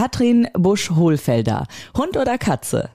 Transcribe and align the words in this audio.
Katrin 0.00 0.48
Busch-Hohlfelder. 0.54 1.66
Hund 1.94 2.16
oder 2.16 2.38
Katze? 2.38 2.88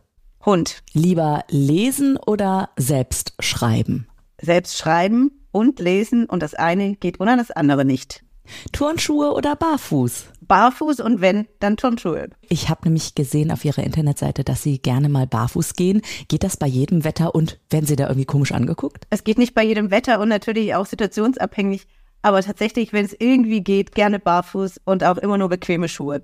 Hund. 0.44 0.82
Lieber 0.92 1.44
lesen 1.52 2.18
oder 2.18 2.70
selbst 2.78 3.36
schreiben? 3.40 4.08
Selbst 4.42 4.80
schreiben 4.80 5.30
und 5.52 5.80
lesen 5.80 6.26
und 6.26 6.42
das 6.42 6.56
eine 6.56 6.96
geht 6.96 7.20
ohne 7.20 7.38
das 7.38 7.52
andere 7.52 7.86
nicht. 7.86 8.24
Turnschuhe 8.72 9.34
oder 9.34 9.56
barfuß? 9.56 10.30
Barfuß 10.42 11.00
und 11.02 11.22
wenn, 11.22 11.46
dann 11.60 11.78
Turnschuhe. 11.78 12.30
Ich 12.50 12.70
habe 12.70 12.82
nämlich 12.86 13.14
gesehen 13.14 13.52
auf 13.52 13.64
Ihrer 13.64 13.84
Internetseite, 13.84 14.44
dass 14.44 14.64
Sie 14.64 14.80
gerne 14.80 15.08
mal 15.08 15.28
barfuß 15.28 15.76
gehen. 15.76 16.02
Geht 16.28 16.44
das 16.44 16.58
bei 16.58 16.66
jedem 16.66 17.04
Wetter 17.04 17.36
und 17.36 17.60
werden 17.70 17.86
Sie 17.86 17.96
da 17.96 18.08
irgendwie 18.08 18.26
komisch 18.26 18.52
angeguckt? 18.52 19.06
Es 19.12 19.24
geht 19.24 19.38
nicht 19.38 19.54
bei 19.54 19.64
jedem 19.64 19.92
Wetter 19.92 20.20
und 20.20 20.30
natürlich 20.30 20.74
auch 20.74 20.88
situationsabhängig. 20.88 21.86
Aber 22.24 22.42
tatsächlich, 22.42 22.94
wenn 22.94 23.06
es 23.06 23.16
irgendwie 23.20 23.62
geht, 23.62 23.94
gerne 23.94 24.18
barfuß 24.18 24.82
und 24.86 25.04
auch 25.04 25.18
immer 25.18 25.38
nur 25.38 25.50
bequeme 25.50 25.88
Schuhe. 25.88 26.24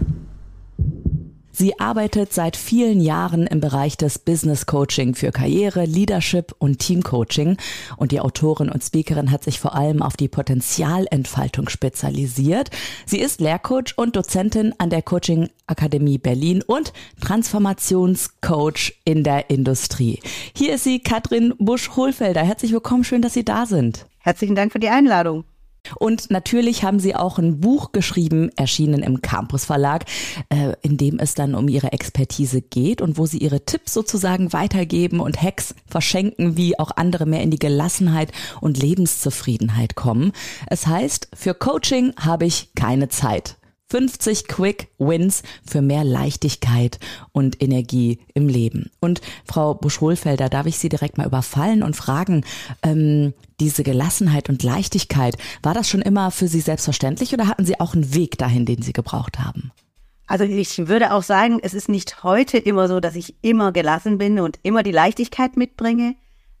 Sie 1.61 1.79
arbeitet 1.79 2.33
seit 2.33 2.57
vielen 2.57 2.99
Jahren 2.99 3.45
im 3.45 3.59
Bereich 3.59 3.95
des 3.95 4.17
Business 4.17 4.65
Coaching 4.65 5.13
für 5.13 5.31
Karriere, 5.31 5.85
Leadership 5.85 6.55
und 6.57 6.79
Team 6.79 7.03
Coaching. 7.03 7.55
Und 7.97 8.11
die 8.11 8.19
Autorin 8.19 8.67
und 8.67 8.83
Speakerin 8.83 9.29
hat 9.29 9.43
sich 9.43 9.59
vor 9.59 9.75
allem 9.75 10.01
auf 10.01 10.17
die 10.17 10.27
Potenzialentfaltung 10.27 11.69
spezialisiert. 11.69 12.71
Sie 13.05 13.19
ist 13.19 13.41
Lehrcoach 13.41 13.93
und 13.95 14.15
Dozentin 14.15 14.73
an 14.79 14.89
der 14.89 15.03
Coaching 15.03 15.49
Akademie 15.67 16.17
Berlin 16.17 16.63
und 16.65 16.93
Transformationscoach 17.21 18.95
in 19.05 19.23
der 19.23 19.51
Industrie. 19.51 20.19
Hier 20.55 20.73
ist 20.73 20.83
sie, 20.83 20.97
Katrin 20.97 21.53
Busch-Hohlfelder. 21.59 22.41
Herzlich 22.41 22.73
willkommen, 22.73 23.03
schön, 23.03 23.21
dass 23.21 23.35
Sie 23.35 23.45
da 23.45 23.67
sind. 23.67 24.07
Herzlichen 24.17 24.55
Dank 24.55 24.71
für 24.71 24.79
die 24.79 24.89
Einladung. 24.89 25.43
Und 25.95 26.31
natürlich 26.31 26.83
haben 26.83 26.99
sie 26.99 27.15
auch 27.15 27.37
ein 27.37 27.59
Buch 27.59 27.91
geschrieben, 27.91 28.49
erschienen 28.55 29.03
im 29.03 29.21
Campus 29.21 29.65
Verlag, 29.65 30.05
äh, 30.49 30.73
in 30.81 30.97
dem 30.97 31.19
es 31.19 31.35
dann 31.35 31.55
um 31.55 31.67
ihre 31.67 31.91
Expertise 31.91 32.61
geht 32.61 33.01
und 33.01 33.17
wo 33.17 33.25
sie 33.25 33.37
ihre 33.37 33.65
Tipps 33.65 33.93
sozusagen 33.93 34.53
weitergeben 34.53 35.19
und 35.19 35.41
Hacks 35.41 35.75
verschenken, 35.87 36.57
wie 36.57 36.79
auch 36.79 36.91
andere 36.95 37.25
mehr 37.25 37.41
in 37.41 37.51
die 37.51 37.59
Gelassenheit 37.59 38.31
und 38.59 38.77
Lebenszufriedenheit 38.77 39.95
kommen. 39.95 40.31
Es 40.67 40.87
heißt, 40.87 41.29
für 41.33 41.53
Coaching 41.53 42.13
habe 42.17 42.45
ich 42.45 42.69
keine 42.75 43.09
Zeit. 43.09 43.57
50 43.91 44.47
Quick 44.47 44.87
Wins 44.99 45.43
für 45.69 45.81
mehr 45.81 46.05
Leichtigkeit 46.05 46.97
und 47.33 47.61
Energie 47.61 48.19
im 48.33 48.47
Leben. 48.47 48.89
Und 49.01 49.19
Frau 49.43 49.73
Busch-Hohlfelder, 49.73 50.47
darf 50.47 50.65
ich 50.65 50.77
Sie 50.77 50.87
direkt 50.87 51.17
mal 51.17 51.27
überfallen 51.27 51.83
und 51.83 51.97
fragen, 51.97 52.45
ähm, 52.83 53.33
diese 53.59 53.83
Gelassenheit 53.83 54.47
und 54.47 54.63
Leichtigkeit, 54.63 55.35
war 55.61 55.73
das 55.73 55.89
schon 55.89 56.01
immer 56.01 56.31
für 56.31 56.47
Sie 56.47 56.61
selbstverständlich 56.61 57.33
oder 57.33 57.49
hatten 57.49 57.65
Sie 57.65 57.81
auch 57.81 57.93
einen 57.93 58.15
Weg 58.15 58.37
dahin, 58.37 58.65
den 58.65 58.81
Sie 58.81 58.93
gebraucht 58.93 59.39
haben? 59.39 59.73
Also 60.25 60.45
ich 60.45 60.87
würde 60.87 61.11
auch 61.11 61.23
sagen, 61.23 61.59
es 61.61 61.73
ist 61.73 61.89
nicht 61.89 62.23
heute 62.23 62.57
immer 62.59 62.87
so, 62.87 63.01
dass 63.01 63.17
ich 63.17 63.35
immer 63.41 63.73
gelassen 63.73 64.17
bin 64.17 64.39
und 64.39 64.57
immer 64.63 64.83
die 64.83 64.93
Leichtigkeit 64.93 65.57
mitbringe, 65.57 66.15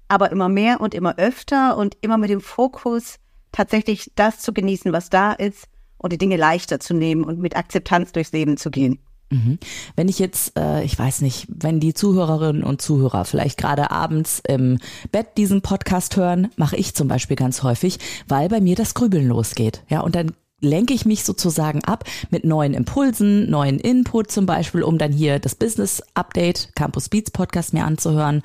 aber 0.09 0.33
immer 0.33 0.49
mehr 0.49 0.81
und 0.81 0.93
immer 0.93 1.17
öfter 1.17 1.77
und 1.77 1.95
immer 2.01 2.17
mit 2.17 2.29
dem 2.29 2.41
Fokus, 2.41 3.19
tatsächlich 3.53 4.11
das 4.15 4.39
zu 4.39 4.51
genießen, 4.51 4.91
was 4.91 5.09
da 5.09 5.31
ist 5.31 5.70
und 6.01 6.13
die 6.13 6.17
Dinge 6.17 6.37
leichter 6.37 6.79
zu 6.79 6.93
nehmen 6.93 7.23
und 7.23 7.39
mit 7.39 7.55
Akzeptanz 7.55 8.11
durchs 8.11 8.31
Leben 8.31 8.57
zu 8.57 8.71
gehen. 8.71 8.99
Mhm. 9.31 9.57
Wenn 9.95 10.09
ich 10.09 10.19
jetzt, 10.19 10.57
äh, 10.59 10.83
ich 10.83 10.97
weiß 10.97 11.21
nicht, 11.21 11.47
wenn 11.49 11.79
die 11.79 11.93
Zuhörerinnen 11.93 12.63
und 12.63 12.81
Zuhörer 12.81 13.25
vielleicht 13.25 13.57
gerade 13.57 13.89
abends 13.89 14.41
im 14.45 14.77
Bett 15.11 15.37
diesen 15.37 15.61
Podcast 15.61 16.17
hören, 16.17 16.49
mache 16.57 16.75
ich 16.75 16.93
zum 16.93 17.07
Beispiel 17.07 17.37
ganz 17.37 17.63
häufig, 17.63 17.97
weil 18.27 18.49
bei 18.49 18.59
mir 18.59 18.75
das 18.75 18.93
Grübeln 18.93 19.27
losgeht. 19.27 19.83
Ja, 19.87 20.01
und 20.01 20.15
dann 20.15 20.33
lenke 20.61 20.93
ich 20.93 21.05
mich 21.05 21.23
sozusagen 21.23 21.83
ab 21.83 22.05
mit 22.29 22.45
neuen 22.45 22.73
Impulsen, 22.73 23.49
neuen 23.49 23.79
Input 23.79 24.31
zum 24.31 24.45
Beispiel, 24.45 24.83
um 24.83 24.97
dann 24.97 25.11
hier 25.11 25.39
das 25.39 25.55
Business 25.55 26.01
Update 26.13 26.69
Campus 26.75 27.09
Beats 27.09 27.31
Podcast 27.31 27.73
mir 27.73 27.85
anzuhören. 27.85 28.41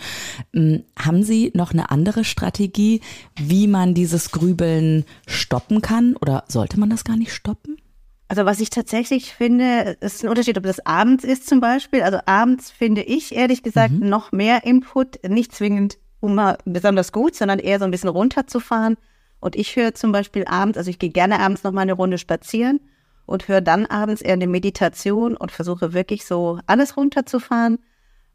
Hm, 0.52 0.82
haben 0.98 1.22
Sie 1.22 1.52
noch 1.54 1.72
eine 1.72 1.90
andere 1.90 2.24
Strategie, 2.24 3.00
wie 3.36 3.66
man 3.66 3.94
dieses 3.94 4.32
Grübeln 4.32 5.04
stoppen 5.26 5.82
kann 5.82 6.16
oder 6.16 6.44
sollte 6.48 6.80
man 6.80 6.90
das 6.90 7.04
gar 7.04 7.16
nicht 7.16 7.32
stoppen? 7.32 7.76
Also 8.28 8.44
was 8.44 8.58
ich 8.58 8.70
tatsächlich 8.70 9.32
finde, 9.32 9.96
ist 10.00 10.24
ein 10.24 10.28
Unterschied, 10.28 10.58
ob 10.58 10.64
das 10.64 10.84
abends 10.84 11.22
ist 11.22 11.48
zum 11.48 11.60
Beispiel. 11.60 12.02
Also 12.02 12.18
abends 12.26 12.70
finde 12.70 13.02
ich 13.02 13.34
ehrlich 13.34 13.62
gesagt 13.62 13.92
mhm. 13.92 14.08
noch 14.08 14.32
mehr 14.32 14.64
Input, 14.64 15.22
nicht 15.28 15.54
zwingend 15.54 15.98
um 16.20 16.40
besonders 16.64 17.12
gut, 17.12 17.36
sondern 17.36 17.60
eher 17.60 17.78
so 17.78 17.84
ein 17.84 17.90
bisschen 17.90 18.08
runterzufahren 18.08 18.96
und 19.40 19.56
ich 19.56 19.76
höre 19.76 19.94
zum 19.94 20.12
Beispiel 20.12 20.44
abends, 20.46 20.78
also 20.78 20.90
ich 20.90 20.98
gehe 20.98 21.10
gerne 21.10 21.40
abends 21.40 21.62
noch 21.62 21.72
mal 21.72 21.82
eine 21.82 21.92
Runde 21.92 22.18
spazieren 22.18 22.80
und 23.26 23.48
höre 23.48 23.60
dann 23.60 23.86
abends 23.86 24.22
eher 24.22 24.34
eine 24.34 24.46
Meditation 24.46 25.36
und 25.36 25.52
versuche 25.52 25.92
wirklich 25.92 26.24
so 26.24 26.58
alles 26.66 26.96
runterzufahren. 26.96 27.78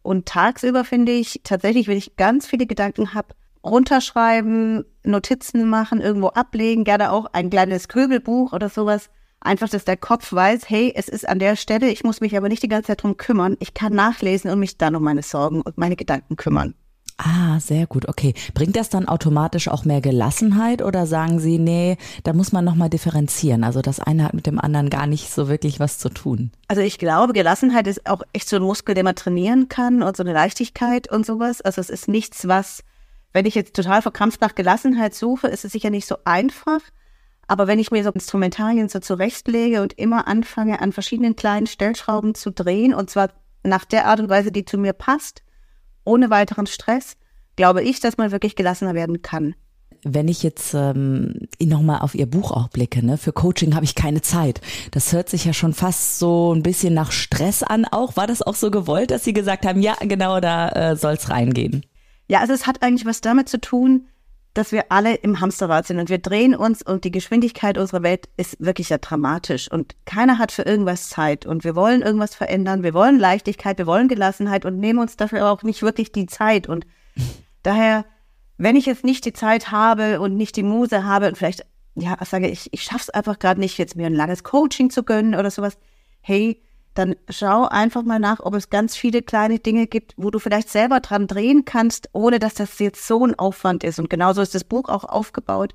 Und 0.04 0.26
tagsüber 0.26 0.84
finde 0.84 1.12
ich 1.12 1.42
tatsächlich, 1.44 1.88
wenn 1.88 1.98
ich 1.98 2.18
ganz 2.18 2.48
viele 2.48 2.66
Gedanken 2.66 3.14
habe, 3.14 3.36
runterschreiben, 3.64 4.86
Notizen 5.04 5.70
machen, 5.70 6.02
irgendwo 6.02 6.28
ablegen, 6.28 6.84
gerne 6.84 7.12
auch 7.12 7.28
ein 7.34 7.50
kleines 7.50 7.88
Grübelbuch 7.88 8.54
oder 8.54 8.70
sowas. 8.70 9.10
Einfach, 9.40 9.70
dass 9.70 9.86
der 9.86 9.98
Kopf 9.98 10.34
weiß, 10.34 10.70
hey, 10.70 10.94
es 10.96 11.08
ist 11.08 11.28
an 11.28 11.40
der 11.40 11.56
Stelle, 11.56 11.90
ich 11.90 12.04
muss 12.04 12.22
mich 12.22 12.38
aber 12.38 12.48
nicht 12.48 12.62
die 12.62 12.68
ganze 12.68 12.88
Zeit 12.88 13.04
drum 13.04 13.18
kümmern. 13.18 13.58
Ich 13.60 13.74
kann 13.74 13.94
nachlesen 13.94 14.52
und 14.52 14.60
mich 14.60 14.78
dann 14.78 14.96
um 14.96 15.04
meine 15.04 15.24
Sorgen 15.24 15.62
und 15.62 15.78
meine 15.78 15.96
Gedanken 15.96 16.36
kümmern. 16.36 16.76
Ah, 17.24 17.60
sehr 17.60 17.86
gut. 17.86 18.10
Okay. 18.10 18.34
Bringt 18.56 18.76
das 18.76 18.90
dann 18.90 19.08
automatisch 19.08 19.68
auch 19.68 19.86
mehr 19.86 20.02
Gelassenheit 20.02 20.82
oder 20.82 21.06
sagen 21.06 21.40
Sie, 21.40 21.60
nee, 21.60 21.98
da 22.24 22.34
muss 22.34 22.52
man 22.52 22.66
nochmal 22.66 22.90
differenzieren? 22.90 23.64
Also 23.64 23.84
das 23.84 24.00
eine 24.00 24.24
hat 24.24 24.34
mit 24.34 24.48
dem 24.48 24.60
anderen 24.60 24.90
gar 24.90 25.06
nicht 25.06 25.32
so 25.32 25.48
wirklich 25.48 25.80
was 25.80 26.00
zu 26.00 26.10
tun. 26.10 26.52
Also 26.68 26.82
ich 26.82 26.98
glaube, 26.98 27.34
Gelassenheit 27.34 27.86
ist 27.86 28.10
auch 28.10 28.24
echt 28.34 28.50
so 28.50 28.56
ein 28.56 28.64
Muskel, 28.64 28.96
den 28.96 29.06
man 29.06 29.16
trainieren 29.16 29.70
kann 29.70 30.02
und 30.02 30.18
so 30.18 30.24
eine 30.24 30.34
Leichtigkeit 30.34 31.12
und 31.12 31.24
sowas. 31.24 31.62
Also 31.62 31.80
es 31.80 31.92
ist 31.92 32.08
nichts, 32.08 32.48
was, 32.48 32.84
wenn 33.34 33.46
ich 33.46 33.54
jetzt 33.54 33.76
total 33.76 34.02
verkrampft 34.02 34.42
nach 34.42 34.56
Gelassenheit 34.56 35.14
suche, 35.14 35.48
ist 35.48 35.64
es 35.64 35.74
sicher 35.74 35.92
nicht 35.92 36.08
so 36.08 36.16
einfach. 36.26 36.82
Aber 37.48 37.68
wenn 37.68 37.78
ich 37.78 37.92
mir 37.92 38.04
so 38.04 38.10
Instrumentalien 38.10 38.90
so 38.90 39.00
zurechtlege 39.00 39.84
und 39.84 39.94
immer 39.94 40.28
anfange, 40.28 40.82
an 40.82 40.92
verschiedenen 40.92 41.36
kleinen 41.36 41.68
Stellschrauben 41.68 42.34
zu 42.34 42.50
drehen, 42.50 42.96
und 42.96 43.12
zwar 43.12 43.30
nach 43.62 43.86
der 43.86 44.08
Art 44.08 44.20
und 44.20 44.30
Weise, 44.30 44.52
die 44.52 44.66
zu 44.66 44.80
mir 44.80 44.94
passt, 44.94 45.44
ohne 46.04 46.30
weiteren 46.30 46.68
Stress, 46.68 47.16
glaube 47.56 47.84
ich, 47.84 48.00
dass 48.00 48.18
man 48.18 48.32
wirklich 48.32 48.56
gelassener 48.56 48.94
werden 48.94 49.22
kann. 49.22 49.56
Wenn 50.04 50.28
ich 50.28 50.42
jetzt 50.42 50.74
ähm, 50.74 51.48
nochmal 51.62 52.00
auf 52.00 52.16
Ihr 52.16 52.26
Buch 52.26 52.52
auch 52.52 52.70
blicke, 52.70 53.06
ne, 53.06 53.18
für 53.18 53.34
Coaching 53.34 53.76
habe 53.76 53.86
ich 53.86 53.94
keine 53.94 54.22
Zeit. 54.22 54.60
Das 54.92 55.14
hört 55.14 55.30
sich 55.30 55.46
ja 55.46 55.54
schon 55.54 55.74
fast 55.74 56.18
so 56.18 56.54
ein 56.56 56.64
bisschen 56.64 56.96
nach 56.96 57.12
Stress 57.12 57.62
an 57.62 57.86
auch. 57.86 58.16
War 58.18 58.26
das 58.26 58.42
auch 58.42 58.56
so 58.56 58.72
gewollt, 58.72 59.12
dass 59.12 59.24
Sie 59.24 59.34
gesagt 59.34 59.64
haben, 59.64 59.80
ja, 59.80 59.96
genau, 60.02 60.40
da 60.40 60.70
äh, 60.70 60.96
soll 60.96 61.14
es 61.14 61.30
reingehen? 61.30 61.86
Ja, 62.28 62.40
also 62.40 62.54
es 62.54 62.66
hat 62.66 62.82
eigentlich 62.82 63.06
was 63.06 63.22
damit 63.22 63.48
zu 63.48 63.62
tun, 63.62 64.08
dass 64.54 64.72
wir 64.72 64.92
alle 64.92 65.16
im 65.16 65.40
Hamsterrad 65.40 65.88
sind 65.88 66.00
und 66.00 66.10
wir 66.10 66.18
drehen 66.18 66.56
uns 66.56 66.82
und 66.82 67.06
die 67.06 67.12
Geschwindigkeit 67.12 67.78
unserer 67.78 68.04
Welt 68.04 68.28
ist 68.36 68.60
wirklich 68.60 68.90
ja 68.90 68.98
dramatisch 68.98 69.72
und 69.72 69.96
keiner 70.06 70.38
hat 70.40 70.52
für 70.52 70.64
irgendwas 70.64 71.10
Zeit 71.10 71.46
und 71.46 71.64
wir 71.64 71.76
wollen 71.76 72.02
irgendwas 72.02 72.36
verändern, 72.36 72.84
wir 72.84 72.94
wollen 72.94 73.18
Leichtigkeit, 73.18 73.78
wir 73.78 73.88
wollen 73.88 74.10
Gelassenheit 74.10 74.66
und 74.66 74.78
nehmen 74.78 75.00
uns 75.00 75.16
dafür 75.16 75.50
auch 75.50 75.64
nicht 75.64 75.82
wirklich 75.82 76.12
die 76.12 76.26
Zeit 76.26 76.68
und 76.68 76.86
daher, 77.64 78.06
wenn 78.58 78.76
ich 78.76 78.86
jetzt 78.86 79.06
nicht 79.06 79.24
die 79.26 79.34
Zeit 79.34 79.72
habe 79.72 80.20
und 80.20 80.36
nicht 80.36 80.56
die 80.58 80.64
Muse 80.64 81.06
habe 81.06 81.28
und 81.28 81.38
vielleicht, 81.38 81.66
ja, 81.96 82.18
sage 82.26 82.50
ich, 82.50 82.74
ich 82.74 82.84
schaff's 82.84 83.10
einfach 83.10 83.40
gerade 83.40 83.60
nicht, 83.60 83.78
jetzt 83.78 83.96
mir 83.96 84.08
ein 84.08 84.16
langes 84.16 84.44
Coaching 84.44 84.90
zu 84.90 85.04
gönnen 85.04 85.36
oder 85.36 85.50
sowas, 85.50 85.78
hey, 86.20 86.62
dann 86.94 87.16
schau 87.30 87.66
einfach 87.66 88.04
mal 88.04 88.20
nach, 88.20 88.40
ob 88.42 88.54
es 88.54 88.70
ganz 88.70 88.96
viele 88.96 89.22
kleine 89.22 89.60
Dinge 89.60 89.88
gibt, 89.88 90.14
wo 90.18 90.30
du 90.30 90.40
vielleicht 90.40 90.70
selber 90.70 91.00
dran 91.00 91.28
drehen 91.28 91.64
kannst, 91.66 92.10
ohne 92.12 92.40
dass 92.40 92.54
das 92.54 92.78
jetzt 92.80 93.08
so 93.08 93.26
ein 93.26 93.38
Aufwand 93.38 93.84
ist. 93.84 94.00
Und 94.00 94.10
genauso 94.10 94.42
ist 94.42 94.56
das 94.56 94.64
Buch 94.64 94.90
auch 94.90 95.06
aufgebaut, 95.06 95.74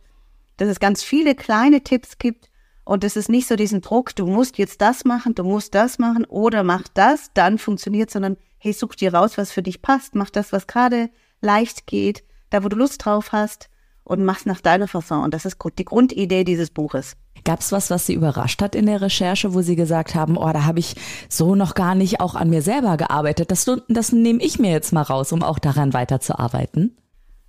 dass 0.59 0.69
es 0.69 0.81
ganz 0.81 1.03
viele 1.03 1.35
kleine 1.35 1.83
Tipps 1.83 2.19
gibt 2.19 2.51
und 2.87 3.03
es 3.03 3.17
ist 3.17 3.29
nicht 3.29 3.49
so 3.49 3.57
diesen 3.57 3.81
Druck, 3.81 4.15
du 4.15 4.27
musst 4.27 4.59
jetzt 4.59 4.81
das 4.81 5.05
machen, 5.05 5.35
du 5.35 5.43
musst 5.43 5.75
das 5.75 5.99
machen 5.99 6.25
oder 6.25 6.63
mach 6.63 6.85
das, 6.95 7.33
dann 7.35 7.59
funktioniert, 7.59 8.13
sondern 8.13 8.37
hey, 8.59 8.73
such 8.73 8.95
dir 8.95 9.13
raus, 9.13 9.37
was 9.37 9.51
für 9.51 9.63
dich 9.63 9.83
passt, 9.83 10.15
mach 10.15 10.31
das, 10.31 10.53
was 10.53 10.69
gerade 10.69 11.11
leicht 11.41 11.89
geht, 11.89 12.23
da 12.51 12.63
wo 12.63 12.69
du 12.69 12.77
Lust 12.77 13.05
drauf 13.05 13.33
hast 13.33 13.71
und 14.05 14.25
mach's 14.25 14.47
nach 14.47 14.61
deiner 14.61 14.87
Fasson. 14.87 15.25
Und 15.25 15.35
das 15.35 15.45
ist 15.45 15.57
die 15.79 15.85
Grundidee 15.85 16.45
dieses 16.45 16.71
Buches. 16.71 17.17
Gab 17.47 17.61
es 17.61 17.71
was, 17.71 17.91
was 17.91 18.07
Sie 18.07 18.15
überrascht 18.15 18.61
hat 18.61 18.75
in 18.75 18.87
der 18.87 19.01
Recherche, 19.01 19.55
wo 19.55 19.63
Sie 19.63 19.77
gesagt 19.77 20.17
haben, 20.17 20.37
oh, 20.37 20.53
da 20.53 20.65
habe 20.65 20.81
ich 20.81 20.97
so 21.29 21.55
noch 21.55 21.75
gar 21.75 21.95
nicht 21.95 22.21
auch 22.21 22.35
an 22.35 22.51
mir 22.51 22.61
selber 22.61 22.97
gearbeitet. 22.97 23.53
Das, 23.53 23.71
das 23.89 24.11
nehme 24.11 24.43
ich 24.43 24.59
mir 24.59 24.73
jetzt 24.73 24.93
mal 24.93 25.03
raus, 25.03 25.31
um 25.31 25.45
auch 25.45 25.61
daran 25.61 25.95
weiterzuarbeiten? 25.95 26.97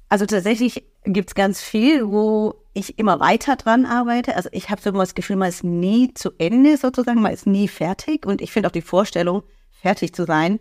Also 0.08 0.28
tatsächlich 0.28 0.84
gibt's 1.04 1.34
ganz 1.34 1.62
viel, 1.62 2.12
wo 2.12 2.54
ich 2.76 3.00
immer 3.00 3.20
weiter 3.20 3.56
dran 3.56 3.88
arbeite. 3.88 4.36
Also 4.36 4.50
ich 4.52 4.70
habe 4.70 4.80
so 4.80 4.92
immer 4.92 5.00
das 5.00 5.16
Gefühl, 5.16 5.36
man 5.36 5.50
ist 5.50 5.64
nie 5.64 6.14
zu 6.14 6.30
Ende 6.38 6.78
sozusagen, 6.78 7.20
man 7.20 7.34
ist 7.34 7.48
nie 7.48 7.68
fertig. 7.68 8.28
Und 8.28 8.40
ich 8.40 8.52
finde 8.52 8.70
auch 8.70 8.74
die 8.74 8.82
Vorstellung, 8.84 9.42
fertig 9.82 10.14
zu 10.14 10.26
sein, 10.26 10.60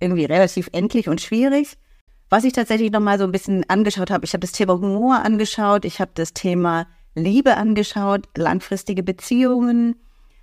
irgendwie 0.00 0.24
relativ 0.24 0.68
endlich 0.72 1.08
und 1.08 1.20
schwierig. 1.20 1.78
Was 2.30 2.42
ich 2.42 2.52
tatsächlich 2.52 2.90
nochmal 2.90 3.18
so 3.18 3.24
ein 3.24 3.32
bisschen 3.32 3.64
angeschaut 3.70 4.10
habe, 4.10 4.24
ich 4.24 4.32
habe 4.32 4.40
das 4.40 4.50
Thema 4.50 4.74
Humor 4.74 5.22
angeschaut, 5.22 5.84
ich 5.84 6.00
habe 6.00 6.10
das 6.14 6.34
Thema 6.34 6.88
Liebe 7.14 7.56
angeschaut, 7.56 8.28
langfristige 8.36 9.02
Beziehungen. 9.02 9.96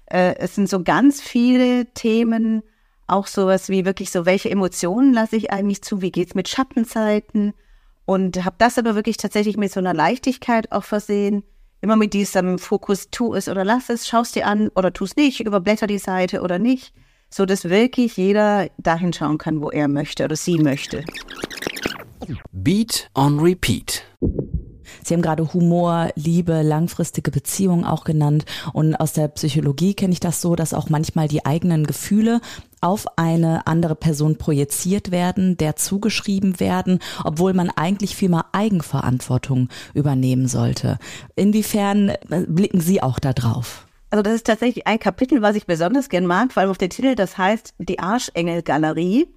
Äh, 0.05 0.35
es 0.37 0.55
sind 0.55 0.69
so 0.69 0.83
ganz 0.83 1.21
viele 1.21 1.85
Themen, 1.93 2.63
auch 3.07 3.27
sowas 3.27 3.69
wie 3.69 3.85
wirklich 3.85 4.11
so, 4.11 4.25
welche 4.25 4.49
Emotionen 4.49 5.13
lasse 5.13 5.35
ich 5.35 5.51
eigentlich 5.51 5.81
zu, 5.81 6.01
wie 6.01 6.11
geht's 6.11 6.35
mit 6.35 6.47
Schattenzeiten? 6.47 7.53
Und 8.05 8.43
habe 8.43 8.55
das 8.57 8.77
aber 8.77 8.95
wirklich 8.95 9.17
tatsächlich 9.17 9.57
mit 9.57 9.71
so 9.71 9.79
einer 9.79 9.93
Leichtigkeit 9.93 10.71
auch 10.71 10.83
versehen. 10.83 11.43
Immer 11.81 11.95
mit 11.95 12.13
diesem 12.13 12.59
Fokus, 12.59 13.09
tu 13.09 13.33
es 13.33 13.47
oder 13.47 13.63
lass 13.63 13.89
es, 13.89 14.07
schaust 14.07 14.35
dir 14.35 14.47
an 14.47 14.69
oder 14.69 14.91
tu 14.93 15.05
es 15.05 15.15
nicht, 15.15 15.39
überblätter 15.39 15.87
die 15.87 15.97
Seite 15.97 16.41
oder 16.41 16.59
nicht, 16.59 16.93
so 17.29 17.45
dass 17.45 17.65
wirklich 17.65 18.17
jeder 18.17 18.69
dahin 18.77 19.13
schauen 19.13 19.37
kann, 19.37 19.61
wo 19.61 19.69
er 19.69 19.87
möchte 19.87 20.25
oder 20.25 20.35
sie 20.35 20.57
möchte. 20.57 21.03
Beat 22.51 23.09
on 23.15 23.39
Repeat. 23.39 24.03
Sie 25.09 25.15
haben 25.15 25.23
gerade 25.23 25.53
Humor, 25.55 26.11
Liebe, 26.13 26.61
langfristige 26.61 27.31
Beziehungen 27.31 27.83
auch 27.83 28.03
genannt. 28.03 28.45
Und 28.73 28.93
aus 28.93 29.11
der 29.13 29.27
Psychologie 29.29 29.95
kenne 29.95 30.13
ich 30.13 30.19
das 30.19 30.39
so, 30.39 30.55
dass 30.55 30.75
auch 30.75 30.91
manchmal 30.91 31.27
die 31.27 31.47
eigenen 31.47 31.87
Gefühle 31.87 32.41
auf 32.79 33.17
eine 33.17 33.65
andere 33.65 33.95
Person 33.95 34.37
projiziert 34.37 35.09
werden, 35.09 35.57
der 35.57 35.75
zugeschrieben 35.75 36.59
werden, 36.59 36.99
obwohl 37.23 37.53
man 37.53 37.71
eigentlich 37.71 38.15
viel 38.15 38.29
mal 38.29 38.45
Eigenverantwortung 38.51 39.69
übernehmen 39.95 40.47
sollte. 40.47 40.99
Inwiefern 41.35 42.09
äh, 42.09 42.45
blicken 42.47 42.79
Sie 42.79 43.01
auch 43.01 43.17
da 43.17 43.33
drauf? 43.33 43.87
Also 44.11 44.21
das 44.21 44.35
ist 44.35 44.45
tatsächlich 44.45 44.85
ein 44.85 44.99
Kapitel, 44.99 45.41
was 45.41 45.55
ich 45.55 45.65
besonders 45.65 46.09
gern 46.09 46.27
mag, 46.27 46.53
vor 46.53 46.61
allem 46.61 46.69
auf 46.69 46.77
der 46.77 46.89
Titel, 46.89 47.15
das 47.15 47.35
heißt 47.35 47.73
die 47.79 47.97
Arschengel-Galerie. 47.97 49.27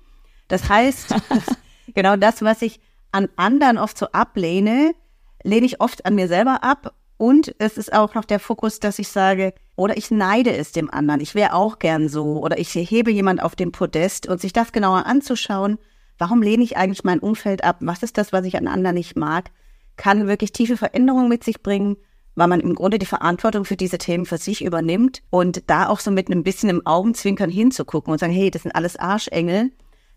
Das 0.49 0.69
heißt, 0.69 1.15
genau 1.95 2.17
das, 2.17 2.43
was 2.43 2.61
ich 2.61 2.79
an 3.11 3.31
anderen 3.37 3.79
oft 3.79 3.97
so 3.97 4.09
ablehne, 4.13 4.95
lehne 5.43 5.67
ich 5.67 5.81
oft 5.81 6.05
an 6.07 6.15
mir 6.15 6.29
selber 6.29 6.63
ab. 6.63 6.95
Und 7.17 7.55
es 7.59 7.79
ist 7.79 7.93
auch 7.93 8.15
noch 8.15 8.25
der 8.25 8.41
Fokus, 8.41 8.81
dass 8.81 8.99
ich 8.99 9.09
sage, 9.09 9.55
oder 9.77 9.97
ich 9.97 10.11
neide 10.11 10.57
es 10.57 10.73
dem 10.73 10.91
anderen. 10.91 11.21
Ich 11.21 11.35
wäre 11.35 11.55
auch 11.55 11.79
gern 11.79 12.09
so. 12.09 12.43
Oder 12.43 12.59
ich 12.59 12.75
hebe 12.75 13.11
jemand 13.13 13.43
auf 13.43 13.55
dem 13.55 13.71
Podest 13.71 14.27
und 14.27 14.41
sich 14.41 14.53
das 14.53 14.73
genauer 14.73 15.07
anzuschauen. 15.07 15.79
Warum 16.19 16.43
lehne 16.43 16.65
ich 16.65 16.77
eigentlich 16.77 17.05
mein 17.05 17.21
Umfeld 17.21 17.65
ab? 17.65 17.77
Was 17.81 18.03
ist 18.03 18.19
das, 18.19 18.33
was 18.33 18.45
ich 18.45 18.57
an 18.57 18.67
anderen 18.67 18.95
nicht 18.95 19.17
mag? 19.17 19.51
Kann 19.97 20.27
wirklich 20.27 20.53
tiefe 20.53 20.77
Veränderungen 20.77 21.29
mit 21.29 21.45
sich 21.45 21.63
bringen, 21.63 21.97
weil 22.35 22.49
man 22.49 22.61
im 22.61 22.75
Grunde 22.75 22.99
die 22.99 23.07
Verantwortung 23.07 23.65
für 23.65 23.77
diese 23.77 23.99
Themen 23.99 24.27
für 24.27 24.39
sich 24.39 24.65
übernimmt 24.65 25.23
und 25.31 25.69
da 25.69 25.89
auch 25.89 26.01
so 26.01 26.11
mit 26.11 26.29
einem 26.29 26.43
bisschen 26.43 26.71
im 26.71 26.87
Augenzwinkern 26.87 27.51
hinzugucken 27.51 28.13
und 28.13 28.19
sagen, 28.19 28.33
hey, 28.33 28.51
das 28.51 28.63
sind 28.63 28.75
alles 28.75 28.97
Arschengel. 28.97 29.71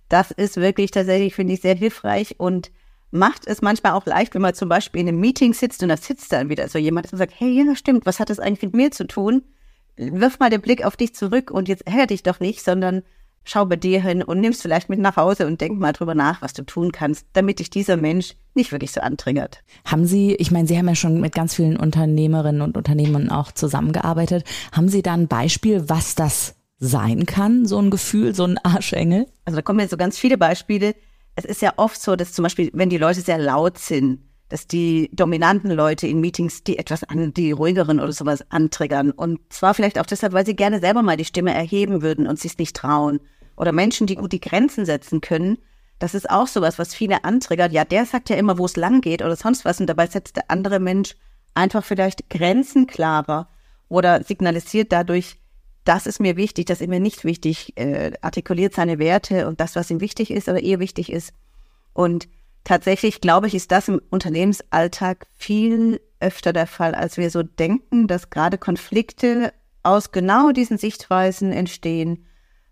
Das 0.10 0.32
ist 0.32 0.58
wirklich 0.58 0.92
tatsächlich, 0.92 1.36
finde 1.36 1.54
ich, 1.54 1.62
sehr 1.62 1.76
hilfreich 1.76 2.40
und 2.40 2.72
macht 3.16 3.48
es 3.48 3.62
manchmal 3.62 3.94
auch 3.94 4.06
leicht, 4.06 4.36
wenn 4.36 4.42
man 4.42 4.54
zum 4.54 4.70
Beispiel 4.70 5.02
in 5.02 5.08
einem 5.08 5.20
Meeting 5.20 5.54
sitzt 5.54 5.82
und 5.82 5.90
da 5.90 5.98
sitzt 5.98 6.32
dann 6.32 6.50
wieder 6.50 6.68
so 6.68 6.78
jemand 6.78 7.12
und 7.12 7.18
sagt, 7.18 7.34
hey, 7.38 7.64
ja, 7.66 7.76
stimmt, 7.76 8.06
was 8.06 8.20
hat 8.20 8.30
das 8.30 8.40
eigentlich 8.40 8.64
mit 8.64 8.76
mir 8.76 8.92
zu 8.92 9.08
tun? 9.08 9.44
Wirf 9.98 10.40
mal 10.40 10.50
den 10.50 10.62
Blick 10.62 10.86
auf 10.86 10.98
dich 10.98 11.16
zurück 11.16 11.52
und 11.52 11.70
jetzt 11.70 11.88
ärger 11.88 12.08
dich 12.08 12.24
doch 12.24 12.40
nicht, 12.40 12.64
sondern 12.64 13.04
schau 13.46 13.66
bei 13.66 13.76
dir 13.78 14.02
hin 14.02 14.24
und 14.24 14.42
nimmst 14.42 14.62
vielleicht 14.62 14.90
mit 14.90 15.00
nach 15.00 15.16
Hause 15.16 15.48
und 15.48 15.62
denk 15.62 15.80
mal 15.80 15.94
drüber 15.94 16.16
nach, 16.16 16.42
was 16.42 16.54
du 16.54 16.64
tun 16.66 16.92
kannst, 16.92 17.28
damit 17.34 17.60
dich 17.60 17.70
dieser 17.70 17.96
Mensch 17.96 18.36
nicht 18.56 18.72
wirklich 18.72 18.92
so 18.92 19.02
antriggert. 19.02 19.64
Haben 19.86 20.06
Sie, 20.06 20.36
ich 20.36 20.52
meine, 20.52 20.68
Sie 20.68 20.78
haben 20.78 20.88
ja 20.88 20.96
schon 20.96 21.22
mit 21.22 21.34
ganz 21.34 21.56
vielen 21.56 21.78
Unternehmerinnen 21.78 22.62
und 22.62 22.76
Unternehmern 22.76 23.30
auch 23.30 23.52
zusammengearbeitet. 23.52 24.44
Haben 24.72 24.90
Sie 24.90 25.02
da 25.02 25.14
ein 25.14 25.28
Beispiel, 25.28 25.88
was 25.88 26.16
das 26.16 26.56
sein 26.80 27.26
kann, 27.26 27.66
so 27.66 27.80
ein 27.80 27.92
Gefühl, 27.92 28.36
so 28.36 28.44
ein 28.44 28.58
Arschengel? 28.58 29.28
Also 29.46 29.56
da 29.56 29.62
kommen 29.62 29.80
jetzt 29.80 29.92
so 29.92 29.98
ganz 29.98 30.18
viele 30.18 30.38
Beispiele 30.38 30.96
es 31.36 31.46
ist 31.46 31.62
ja 31.62 31.74
oft 31.78 32.02
so, 32.02 32.16
dass 32.16 32.34
zum 32.34 32.44
Beispiel, 32.44 32.70
wenn 32.74 32.90
die 32.90 32.98
Leute 32.98 33.22
sehr 33.22 33.38
laut 33.38 33.78
sind, 33.78 34.20
dass 34.50 34.68
die 34.68 35.10
dominanten 35.12 35.72
Leute 35.72 36.08
in 36.08 36.22
Meetings 36.22 36.64
die 36.64 36.78
etwas 36.78 37.04
an, 37.04 37.34
die 37.34 37.52
ruhigeren 37.52 38.00
oder 38.00 38.12
sowas 38.12 38.44
antriggern. 38.52 39.12
Und 39.12 39.40
zwar 39.50 39.74
vielleicht 39.74 40.00
auch 40.00 40.06
deshalb, 40.06 40.34
weil 40.34 40.46
sie 40.46 40.56
gerne 40.56 40.80
selber 40.80 41.02
mal 41.02 41.18
die 41.18 41.26
Stimme 41.26 41.54
erheben 41.54 42.02
würden 42.02 42.28
und 42.28 42.40
sich 42.40 42.58
nicht 42.58 42.76
trauen. 42.76 43.20
Oder 43.58 43.72
Menschen, 43.72 44.08
die 44.08 44.16
gut 44.16 44.32
die 44.32 44.40
Grenzen 44.40 44.86
setzen 44.86 45.22
können. 45.22 45.58
Das 45.98 46.14
ist 46.14 46.30
auch 46.30 46.48
sowas, 46.48 46.78
was 46.78 46.94
viele 46.94 47.24
antriggert. 47.24 47.72
Ja, 47.72 47.86
der 47.86 48.06
sagt 48.06 48.30
ja 48.30 48.36
immer, 48.36 48.58
wo 48.58 48.66
es 48.66 48.76
lang 48.76 49.02
geht 49.02 49.22
oder 49.22 49.36
sonst 49.36 49.66
was. 49.66 49.80
Und 49.80 49.88
dabei 49.88 50.08
setzt 50.08 50.36
der 50.36 50.52
andere 50.52 50.80
Mensch 50.80 51.16
einfach 51.54 51.84
vielleicht 51.84 52.30
Grenzen 52.30 52.86
klarer 52.86 53.50
oder 53.88 54.24
signalisiert 54.24 54.92
dadurch, 54.92 55.38
das 55.86 56.08
ist 56.08 56.20
mir 56.20 56.36
wichtig, 56.36 56.66
das 56.66 56.82
ist 56.82 56.90
mir 56.90 57.00
nicht 57.00 57.24
wichtig, 57.24 57.78
äh, 57.78 58.12
artikuliert 58.22 58.74
seine 58.74 59.00
Werte 59.00 59.48
und 59.48 59.60
das, 59.62 59.76
was 59.76 59.90
ihm 59.90 60.02
wichtig 60.02 60.32
ist 60.32 60.50
oder 60.50 60.60
ihr 60.60 60.80
wichtig 60.80 61.12
ist. 61.12 61.32
Und 61.94 62.28
tatsächlich, 62.64 63.22
glaube 63.22 63.48
ich, 63.48 63.56
ist 63.56 63.72
das 63.72 63.88
im 63.88 64.02
Unternehmensalltag 64.10 65.28
viel 65.36 66.02
öfter 66.20 66.52
der 66.52 66.68
Fall, 66.68 66.96
als 66.96 67.18
wir 67.18 67.30
so 67.30 67.44
denken, 67.44 68.08
dass 68.08 68.32
gerade 68.32 68.58
Konflikte 68.58 69.54
aus 69.84 70.12
genau 70.12 70.52
diesen 70.52 70.78
Sichtweisen 70.78 71.52
entstehen, 71.52 72.26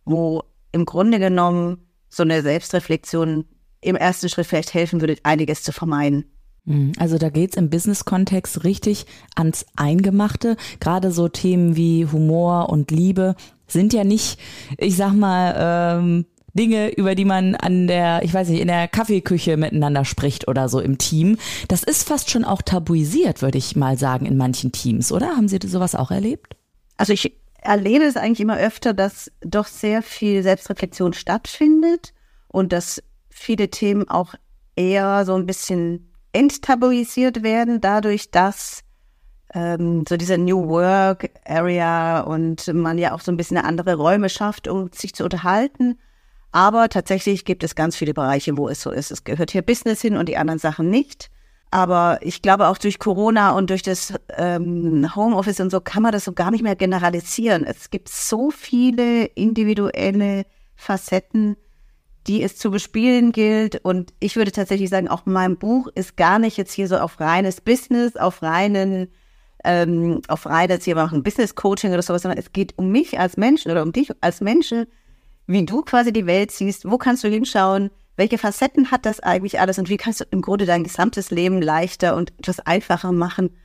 wo 0.03 0.43
im 0.71 0.85
Grunde 0.85 1.19
genommen 1.19 1.87
so 2.09 2.23
eine 2.23 2.41
Selbstreflexion 2.41 3.45
im 3.81 3.95
ersten 3.95 4.29
Schritt 4.29 4.47
vielleicht 4.47 4.73
helfen 4.73 5.01
würde, 5.01 5.17
einiges 5.23 5.61
zu 5.61 5.71
vermeiden. 5.71 6.32
Mhm. 6.65 6.93
Also 6.97 7.17
da 7.17 7.29
geht's 7.29 7.57
im 7.57 7.69
Business-Kontext 7.69 8.63
richtig 8.63 9.05
ans 9.35 9.65
Eingemachte. 9.75 10.57
Gerade 10.79 11.11
so 11.11 11.27
Themen 11.27 11.75
wie 11.75 12.05
Humor 12.05 12.69
und 12.69 12.91
Liebe 12.91 13.35
sind 13.67 13.93
ja 13.93 14.03
nicht, 14.03 14.39
ich 14.77 14.95
sag 14.95 15.13
mal, 15.13 15.55
ähm, 15.57 16.25
Dinge, 16.53 16.93
über 16.95 17.15
die 17.15 17.25
man 17.25 17.55
an 17.55 17.87
der, 17.87 18.21
ich 18.23 18.33
weiß 18.33 18.49
nicht, 18.49 18.61
in 18.61 18.67
der 18.67 18.87
Kaffeeküche 18.87 19.57
miteinander 19.57 20.05
spricht 20.05 20.47
oder 20.47 20.69
so 20.69 20.79
im 20.79 20.99
Team. 20.99 21.37
Das 21.67 21.83
ist 21.83 22.07
fast 22.07 22.29
schon 22.29 22.45
auch 22.45 22.61
tabuisiert, 22.61 23.41
würde 23.41 23.57
ich 23.57 23.75
mal 23.75 23.97
sagen, 23.97 24.27
in 24.27 24.37
manchen 24.37 24.71
Teams, 24.71 25.11
oder? 25.11 25.35
Haben 25.35 25.47
Sie 25.47 25.57
sowas 25.65 25.95
auch 25.95 26.11
erlebt? 26.11 26.55
Also 26.95 27.11
ich 27.11 27.33
erlebe 27.59 28.03
es 28.03 28.17
eigentlich 28.17 28.41
immer 28.41 28.57
öfter, 28.57 28.93
dass 28.93 29.31
doch 29.41 29.65
sehr 29.65 30.03
viel 30.03 30.43
Selbstreflexion 30.43 31.13
stattfindet 31.13 32.13
und 32.49 32.71
dass 32.71 33.01
viele 33.29 33.69
Themen 33.69 34.07
auch 34.07 34.35
eher 34.75 35.25
so 35.25 35.33
ein 35.33 35.47
bisschen 35.47 36.12
enttabuisiert 36.33 37.43
werden, 37.43 37.79
dadurch, 37.79 38.31
dass 38.31 38.83
ähm, 39.53 40.03
so 40.07 40.17
diese 40.17 40.37
New 40.37 40.67
Work 40.67 41.29
Area 41.45 42.21
und 42.21 42.67
man 42.73 42.97
ja 42.97 43.13
auch 43.13 43.21
so 43.21 43.31
ein 43.31 43.37
bisschen 43.37 43.57
andere 43.57 43.95
Räume 43.95 44.29
schafft, 44.29 44.67
um 44.67 44.89
sich 44.91 45.13
zu 45.13 45.23
unterhalten. 45.23 45.99
Aber 46.51 46.89
tatsächlich 46.89 47.45
gibt 47.45 47.63
es 47.63 47.75
ganz 47.75 47.95
viele 47.95 48.13
Bereiche, 48.13 48.57
wo 48.57 48.67
es 48.67 48.81
so 48.81 48.91
ist. 48.91 49.11
Es 49.11 49.23
gehört 49.23 49.51
hier 49.51 49.61
Business 49.61 50.01
hin 50.01 50.17
und 50.17 50.29
die 50.29 50.37
anderen 50.37 50.59
Sachen 50.59 50.89
nicht. 50.89 51.29
Aber 51.71 52.19
ich 52.21 52.43
glaube 52.43 52.67
auch 52.67 52.77
durch 52.77 52.99
Corona 52.99 53.51
und 53.51 53.71
durch 53.71 53.81
das 53.81 54.13
ähm, 54.37 55.15
Homeoffice 55.15 55.59
und 55.59 55.71
so 55.71 55.81
kann 55.81 56.03
man 56.03 56.11
das 56.11 56.25
so 56.25 56.31
gar 56.31 56.51
nicht 56.51 56.61
mehr 56.61 56.75
generalisieren. 56.75 57.63
Es 57.63 57.89
gibt 57.89 58.09
so 58.09 58.51
viele 58.51 59.25
individuelle 59.25 60.45
Facetten, 60.75 61.57
die 62.27 62.41
es 62.43 62.57
zu 62.57 62.71
bespielen 62.71 63.31
gilt. 63.31 63.83
Und 63.83 64.13
ich 64.19 64.35
würde 64.35 64.51
tatsächlich 64.51 64.89
sagen, 64.89 65.07
auch 65.07 65.25
mein 65.25 65.57
Buch 65.57 65.87
ist 65.95 66.17
gar 66.17 66.39
nicht 66.39 66.57
jetzt 66.57 66.73
hier 66.73 66.87
so 66.87 66.97
auf 66.97 67.19
reines 67.19 67.61
Business, 67.61 68.15
auf 68.15 68.41
reinen, 68.41 69.09
ähm, 69.63 70.21
auf 70.27 70.45
reines, 70.45 70.85
hier 70.85 70.95
machen 70.95 71.23
Business 71.23 71.55
Coaching 71.55 71.91
oder 71.91 72.01
sowas, 72.01 72.21
sondern 72.21 72.39
es 72.39 72.53
geht 72.53 72.77
um 72.77 72.89
mich 72.89 73.19
als 73.19 73.37
Menschen 73.37 73.71
oder 73.71 73.83
um 73.83 73.91
dich 73.91 74.11
als 74.21 74.41
Menschen, 74.41 74.85
wie 75.47 75.65
du 75.65 75.81
quasi 75.81 76.13
die 76.13 76.25
Welt 76.25 76.51
siehst, 76.51 76.89
wo 76.89 76.97
kannst 76.97 77.23
du 77.23 77.27
hinschauen, 77.27 77.89
welche 78.15 78.37
Facetten 78.37 78.91
hat 78.91 79.05
das 79.05 79.19
eigentlich 79.19 79.59
alles? 79.59 79.79
Und 79.79 79.89
wie 79.89 79.97
kannst 79.97 80.21
du 80.21 80.25
im 80.29 80.41
Grunde 80.41 80.65
dein 80.65 80.83
gesamtes 80.83 81.31
Leben 81.31 81.61
leichter 81.61 82.15
und 82.15 82.31
etwas 82.37 82.59
einfacher 82.59 83.11
machen? 83.11 83.57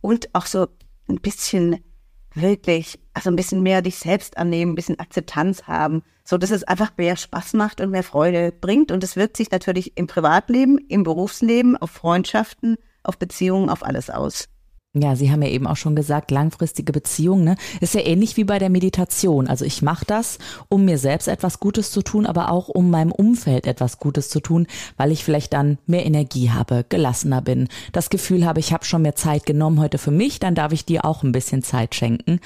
Und 0.00 0.34
auch 0.34 0.46
so 0.46 0.68
ein 1.08 1.20
bisschen 1.20 1.84
wirklich, 2.34 2.98
also 3.14 3.30
ein 3.30 3.36
bisschen 3.36 3.62
mehr 3.62 3.82
dich 3.82 3.98
selbst 3.98 4.36
annehmen, 4.36 4.72
ein 4.72 4.74
bisschen 4.76 4.98
Akzeptanz 4.98 5.64
haben, 5.64 6.02
so 6.24 6.38
dass 6.38 6.50
es 6.50 6.64
einfach 6.64 6.92
mehr 6.96 7.16
Spaß 7.16 7.54
macht 7.54 7.80
und 7.80 7.90
mehr 7.90 8.02
Freude 8.02 8.52
bringt. 8.52 8.92
Und 8.92 9.04
es 9.04 9.16
wirkt 9.16 9.36
sich 9.36 9.50
natürlich 9.50 9.96
im 9.96 10.06
Privatleben, 10.06 10.78
im 10.88 11.02
Berufsleben, 11.02 11.76
auf 11.76 11.90
Freundschaften, 11.90 12.76
auf 13.02 13.18
Beziehungen, 13.18 13.68
auf 13.68 13.84
alles 13.84 14.10
aus. 14.10 14.48
Ja, 14.94 15.16
Sie 15.16 15.30
haben 15.30 15.40
ja 15.40 15.48
eben 15.48 15.66
auch 15.66 15.76
schon 15.76 15.96
gesagt, 15.96 16.30
langfristige 16.30 16.92
Beziehungen, 16.92 17.44
ne? 17.44 17.56
Ist 17.80 17.94
ja 17.94 18.02
ähnlich 18.02 18.36
wie 18.36 18.44
bei 18.44 18.58
der 18.58 18.68
Meditation. 18.68 19.46
Also 19.46 19.64
ich 19.64 19.80
mache 19.80 20.04
das, 20.04 20.36
um 20.68 20.84
mir 20.84 20.98
selbst 20.98 21.28
etwas 21.28 21.60
Gutes 21.60 21.90
zu 21.90 22.02
tun, 22.02 22.26
aber 22.26 22.50
auch 22.50 22.68
um 22.68 22.90
meinem 22.90 23.10
Umfeld 23.10 23.66
etwas 23.66 23.98
Gutes 23.98 24.28
zu 24.28 24.40
tun, 24.40 24.66
weil 24.98 25.10
ich 25.10 25.24
vielleicht 25.24 25.54
dann 25.54 25.78
mehr 25.86 26.04
Energie 26.04 26.50
habe, 26.50 26.84
gelassener 26.86 27.40
bin, 27.40 27.68
das 27.92 28.10
Gefühl 28.10 28.44
habe, 28.44 28.60
ich 28.60 28.74
habe 28.74 28.84
schon 28.84 29.00
mehr 29.00 29.14
Zeit 29.14 29.46
genommen 29.46 29.80
heute 29.80 29.96
für 29.96 30.10
mich, 30.10 30.40
dann 30.40 30.54
darf 30.54 30.72
ich 30.72 30.84
dir 30.84 31.06
auch 31.06 31.22
ein 31.22 31.32
bisschen 31.32 31.62
Zeit 31.62 31.94
schenken. 31.94 32.38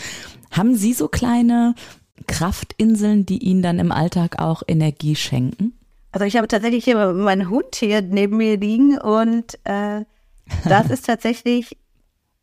Haben 0.53 0.76
Sie 0.76 0.93
so 0.93 1.09
kleine 1.09 1.75
Kraftinseln, 2.29 3.26
die 3.26 3.38
Ihnen 3.38 3.62
dann 3.62 3.81
im 3.81 3.91
Alltag 3.91 4.38
auch 4.38 4.62
Energie 4.69 5.17
schenken? 5.17 5.73
Also 6.12 6.25
ich 6.25 6.37
habe 6.37 6.47
tatsächlich 6.47 6.85
hier 6.85 7.12
meinen 7.12 7.50
Hund 7.50 7.75
hier 7.75 8.03
neben 8.03 8.37
mir 8.37 8.57
liegen 8.57 8.99
und 8.99 9.59
äh, 9.65 10.05
das 10.65 10.91
ist 10.91 11.07
tatsächlich 11.07 11.76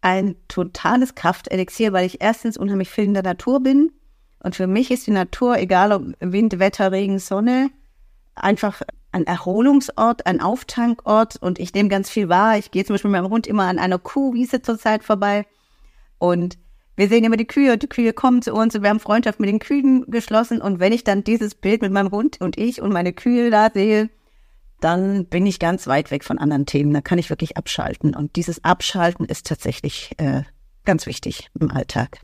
ein 0.03 0.35
totales 0.49 1.15
Kraftelixier, 1.15 1.93
weil 1.93 2.05
ich 2.05 2.21
erstens 2.21 2.57
unheimlich 2.57 2.89
viel 2.89 3.05
in 3.05 3.13
der 3.13 3.23
Natur 3.23 3.63
bin. 3.63 3.93
Und 4.39 4.55
für 4.55 4.67
mich 4.67 4.91
ist 4.91 5.07
die 5.07 5.11
Natur, 5.11 5.57
egal 5.57 5.93
ob 5.93 6.03
Wind, 6.19 6.59
Wetter, 6.59 6.91
Regen, 6.91 7.19
Sonne, 7.19 7.69
einfach 8.35 8.81
ein 9.13 9.25
Erholungsort, 9.25 10.25
ein 10.25 10.41
Auftankort. 10.41 11.37
Und 11.37 11.57
ich 11.57 11.73
nehme 11.73 11.87
ganz 11.87 12.09
viel 12.09 12.27
wahr. 12.27 12.57
Ich 12.57 12.71
gehe 12.71 12.83
zum 12.83 12.95
Beispiel 12.95 13.11
mit 13.11 13.21
meinem 13.21 13.31
Hund 13.31 13.47
immer 13.47 13.63
an 13.63 13.79
einer 13.79 13.97
Kuhwiese 13.97 14.61
zurzeit 14.61 15.05
vorbei. 15.05 15.45
Und 16.17 16.57
wir 16.97 17.07
sehen 17.07 17.23
immer 17.23 17.37
die 17.37 17.47
Kühe 17.47 17.71
und 17.71 17.81
die 17.81 17.87
Kühe 17.87 18.11
kommen 18.11 18.41
zu 18.41 18.53
uns 18.53 18.75
und 18.75 18.83
wir 18.83 18.89
haben 18.89 18.99
Freundschaft 18.99 19.39
mit 19.39 19.49
den 19.49 19.59
Kühen 19.59 20.05
geschlossen. 20.11 20.61
Und 20.61 20.81
wenn 20.81 20.91
ich 20.91 21.05
dann 21.05 21.23
dieses 21.23 21.55
Bild 21.55 21.81
mit 21.81 21.93
meinem 21.93 22.11
Hund 22.11 22.41
und 22.41 22.57
ich 22.57 22.81
und 22.81 22.91
meine 22.91 23.13
Kühe 23.13 23.49
da 23.49 23.69
sehe, 23.73 24.09
dann 24.83 25.25
bin 25.25 25.45
ich 25.45 25.59
ganz 25.59 25.87
weit 25.87 26.11
weg 26.11 26.23
von 26.23 26.37
anderen 26.37 26.65
Themen. 26.65 26.93
Da 26.93 27.01
kann 27.01 27.19
ich 27.19 27.29
wirklich 27.29 27.57
abschalten. 27.57 28.15
Und 28.15 28.35
dieses 28.35 28.63
Abschalten 28.63 29.25
ist 29.25 29.47
tatsächlich 29.47 30.11
äh, 30.17 30.43
ganz 30.85 31.05
wichtig 31.05 31.49
im 31.59 31.71
Alltag. 31.71 32.19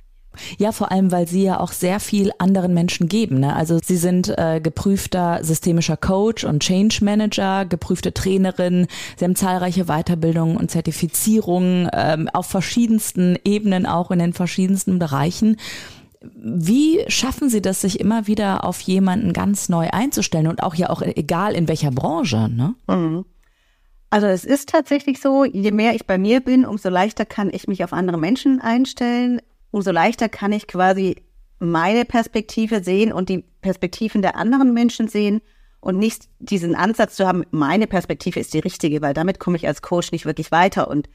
Ja, 0.58 0.72
vor 0.72 0.92
allem, 0.92 1.12
weil 1.12 1.28
Sie 1.28 1.44
ja 1.44 1.60
auch 1.60 1.72
sehr 1.72 2.00
viel 2.00 2.32
anderen 2.38 2.74
Menschen 2.74 3.08
geben. 3.08 3.40
Ne? 3.40 3.56
Also 3.56 3.80
Sie 3.84 3.98
sind 3.98 4.30
äh, 4.38 4.62
geprüfter 4.62 5.44
systemischer 5.44 5.98
Coach 5.98 6.44
und 6.44 6.62
Change 6.62 7.00
Manager, 7.04 7.66
geprüfte 7.66 8.14
Trainerin. 8.14 8.88
Sie 9.18 9.26
haben 9.26 9.36
zahlreiche 9.36 9.86
Weiterbildungen 9.86 10.56
und 10.56 10.70
Zertifizierungen 10.70 11.90
ähm, 11.94 12.30
auf 12.32 12.46
verschiedensten 12.46 13.38
Ebenen, 13.44 13.86
auch 13.86 14.12
in 14.12 14.20
den 14.20 14.34
verschiedensten 14.34 15.00
Bereichen. 15.00 15.58
Wie 16.22 17.06
schaffen 17.08 17.50
Sie 17.50 17.62
das, 17.62 17.82
sich 17.82 18.00
immer 18.00 18.28
wieder 18.28 18.66
auf 18.66 18.82
jemanden 18.82 19.32
ganz 19.32 19.70
neu 19.70 19.90
einzustellen 19.92 20.48
und 20.48 20.64
auch 20.64 20.76
ja 20.76 20.90
auch 20.90 21.02
egal 21.02 21.56
in 21.56 21.68
welcher 21.68 21.92
Branche? 21.92 22.50
Ne? 22.50 22.76
Mhm. 22.88 23.26
Also 24.10 24.28
es 24.28 24.44
ist 24.44 24.70
tatsächlich 24.70 25.22
so, 25.22 25.46
je 25.46 25.72
mehr 25.72 25.94
ich 25.96 26.08
bei 26.08 26.18
mir 26.18 26.42
bin, 26.42 26.66
umso 26.66 26.90
leichter 26.90 27.26
kann 27.26 27.50
ich 27.54 27.68
mich 27.68 27.84
auf 27.84 27.94
andere 27.94 28.18
Menschen 28.18 28.60
einstellen, 28.60 29.40
umso 29.72 29.92
leichter 29.92 30.30
kann 30.30 30.52
ich 30.52 30.68
quasi 30.68 31.24
meine 31.60 32.06
Perspektive 32.06 32.84
sehen 32.84 33.14
und 33.14 33.30
die 33.30 33.44
Perspektiven 33.62 34.22
der 34.22 34.36
anderen 34.36 34.74
Menschen 34.74 35.08
sehen 35.08 35.42
und 35.80 35.98
nicht 35.98 36.28
diesen 36.40 36.76
Ansatz 36.76 37.16
zu 37.16 37.28
haben, 37.28 37.46
meine 37.52 37.88
Perspektive 37.88 38.40
ist 38.40 38.54
die 38.54 38.60
richtige, 38.60 39.02
weil 39.02 39.14
damit 39.14 39.40
komme 39.40 39.58
ich 39.58 39.68
als 39.68 39.82
Coach 39.82 40.12
nicht 40.12 40.26
wirklich 40.26 40.52
weiter. 40.52 40.90
Und 40.90 41.10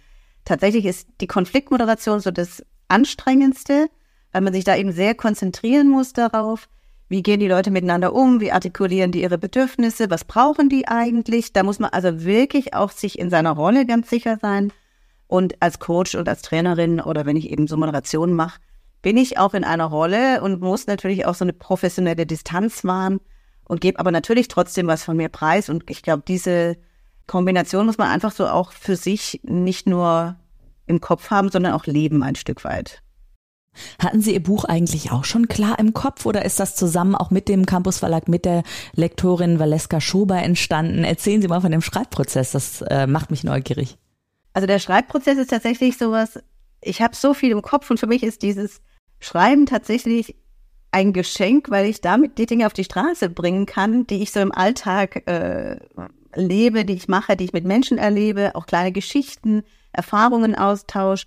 tatsächlich 0.44 0.84
ist 0.84 1.08
die 1.20 1.26
Konfliktmoderation 1.26 2.20
so 2.20 2.30
das 2.30 2.64
Anstrengendste, 2.88 3.88
weil 4.34 4.42
man 4.42 4.52
sich 4.52 4.64
da 4.64 4.76
eben 4.76 4.90
sehr 4.90 5.14
konzentrieren 5.14 5.88
muss 5.88 6.12
darauf, 6.12 6.68
wie 7.08 7.22
gehen 7.22 7.38
die 7.38 7.46
Leute 7.46 7.70
miteinander 7.70 8.12
um, 8.12 8.40
wie 8.40 8.50
artikulieren 8.50 9.12
die 9.12 9.22
ihre 9.22 9.38
Bedürfnisse, 9.38 10.10
was 10.10 10.24
brauchen 10.24 10.68
die 10.68 10.88
eigentlich. 10.88 11.52
Da 11.52 11.62
muss 11.62 11.78
man 11.78 11.90
also 11.90 12.24
wirklich 12.24 12.74
auch 12.74 12.90
sich 12.90 13.16
in 13.16 13.30
seiner 13.30 13.52
Rolle 13.52 13.86
ganz 13.86 14.10
sicher 14.10 14.38
sein. 14.42 14.72
Und 15.28 15.62
als 15.62 15.78
Coach 15.78 16.16
und 16.16 16.28
als 16.28 16.42
Trainerin 16.42 17.00
oder 17.00 17.26
wenn 17.26 17.36
ich 17.36 17.48
eben 17.48 17.68
so 17.68 17.76
Moderationen 17.76 18.34
mache, 18.34 18.58
bin 19.02 19.16
ich 19.16 19.38
auch 19.38 19.54
in 19.54 19.62
einer 19.62 19.84
Rolle 19.84 20.42
und 20.42 20.60
muss 20.60 20.88
natürlich 20.88 21.26
auch 21.26 21.36
so 21.36 21.44
eine 21.44 21.52
professionelle 21.52 22.26
Distanz 22.26 22.82
wahren 22.84 23.20
und 23.68 23.80
gebe 23.80 24.00
aber 24.00 24.10
natürlich 24.10 24.48
trotzdem 24.48 24.88
was 24.88 25.04
von 25.04 25.16
mir 25.16 25.28
preis. 25.28 25.68
Und 25.68 25.88
ich 25.88 26.02
glaube, 26.02 26.24
diese 26.26 26.76
Kombination 27.28 27.86
muss 27.86 27.98
man 27.98 28.08
einfach 28.08 28.32
so 28.32 28.48
auch 28.48 28.72
für 28.72 28.96
sich 28.96 29.40
nicht 29.44 29.86
nur 29.86 30.34
im 30.86 31.00
Kopf 31.00 31.30
haben, 31.30 31.50
sondern 31.50 31.74
auch 31.74 31.86
leben 31.86 32.24
ein 32.24 32.34
Stück 32.34 32.64
weit. 32.64 33.03
Hatten 33.98 34.20
Sie 34.20 34.34
Ihr 34.34 34.42
Buch 34.42 34.64
eigentlich 34.64 35.12
auch 35.12 35.24
schon 35.24 35.48
klar 35.48 35.78
im 35.78 35.94
Kopf 35.94 36.26
oder 36.26 36.44
ist 36.44 36.60
das 36.60 36.76
zusammen 36.76 37.14
auch 37.14 37.30
mit 37.30 37.48
dem 37.48 37.66
Campus 37.66 37.98
Verlag, 37.98 38.28
mit 38.28 38.44
der 38.44 38.62
Lektorin 38.94 39.58
Valeska 39.58 40.00
Schober 40.00 40.42
entstanden? 40.42 41.04
Erzählen 41.04 41.42
Sie 41.42 41.48
mal 41.48 41.60
von 41.60 41.72
dem 41.72 41.82
Schreibprozess, 41.82 42.52
das 42.52 42.82
äh, 42.82 43.06
macht 43.06 43.30
mich 43.30 43.44
neugierig. 43.44 43.96
Also 44.52 44.66
der 44.66 44.78
Schreibprozess 44.78 45.38
ist 45.38 45.50
tatsächlich 45.50 45.98
sowas, 45.98 46.38
ich 46.80 47.02
habe 47.02 47.16
so 47.16 47.34
viel 47.34 47.50
im 47.50 47.62
Kopf 47.62 47.90
und 47.90 47.98
für 47.98 48.06
mich 48.06 48.22
ist 48.22 48.42
dieses 48.42 48.80
Schreiben 49.18 49.66
tatsächlich 49.66 50.36
ein 50.90 51.12
Geschenk, 51.12 51.70
weil 51.70 51.86
ich 51.86 52.00
damit 52.00 52.38
die 52.38 52.46
Dinge 52.46 52.66
auf 52.66 52.72
die 52.72 52.84
Straße 52.84 53.28
bringen 53.28 53.66
kann, 53.66 54.06
die 54.06 54.22
ich 54.22 54.30
so 54.30 54.40
im 54.40 54.52
Alltag 54.52 55.26
äh, 55.26 55.80
lebe, 56.36 56.84
die 56.84 56.94
ich 56.94 57.08
mache, 57.08 57.36
die 57.36 57.44
ich 57.44 57.52
mit 57.52 57.64
Menschen 57.64 57.98
erlebe, 57.98 58.54
auch 58.54 58.66
kleine 58.66 58.92
Geschichten, 58.92 59.64
Erfahrungen 59.92 60.54
austausche 60.54 61.26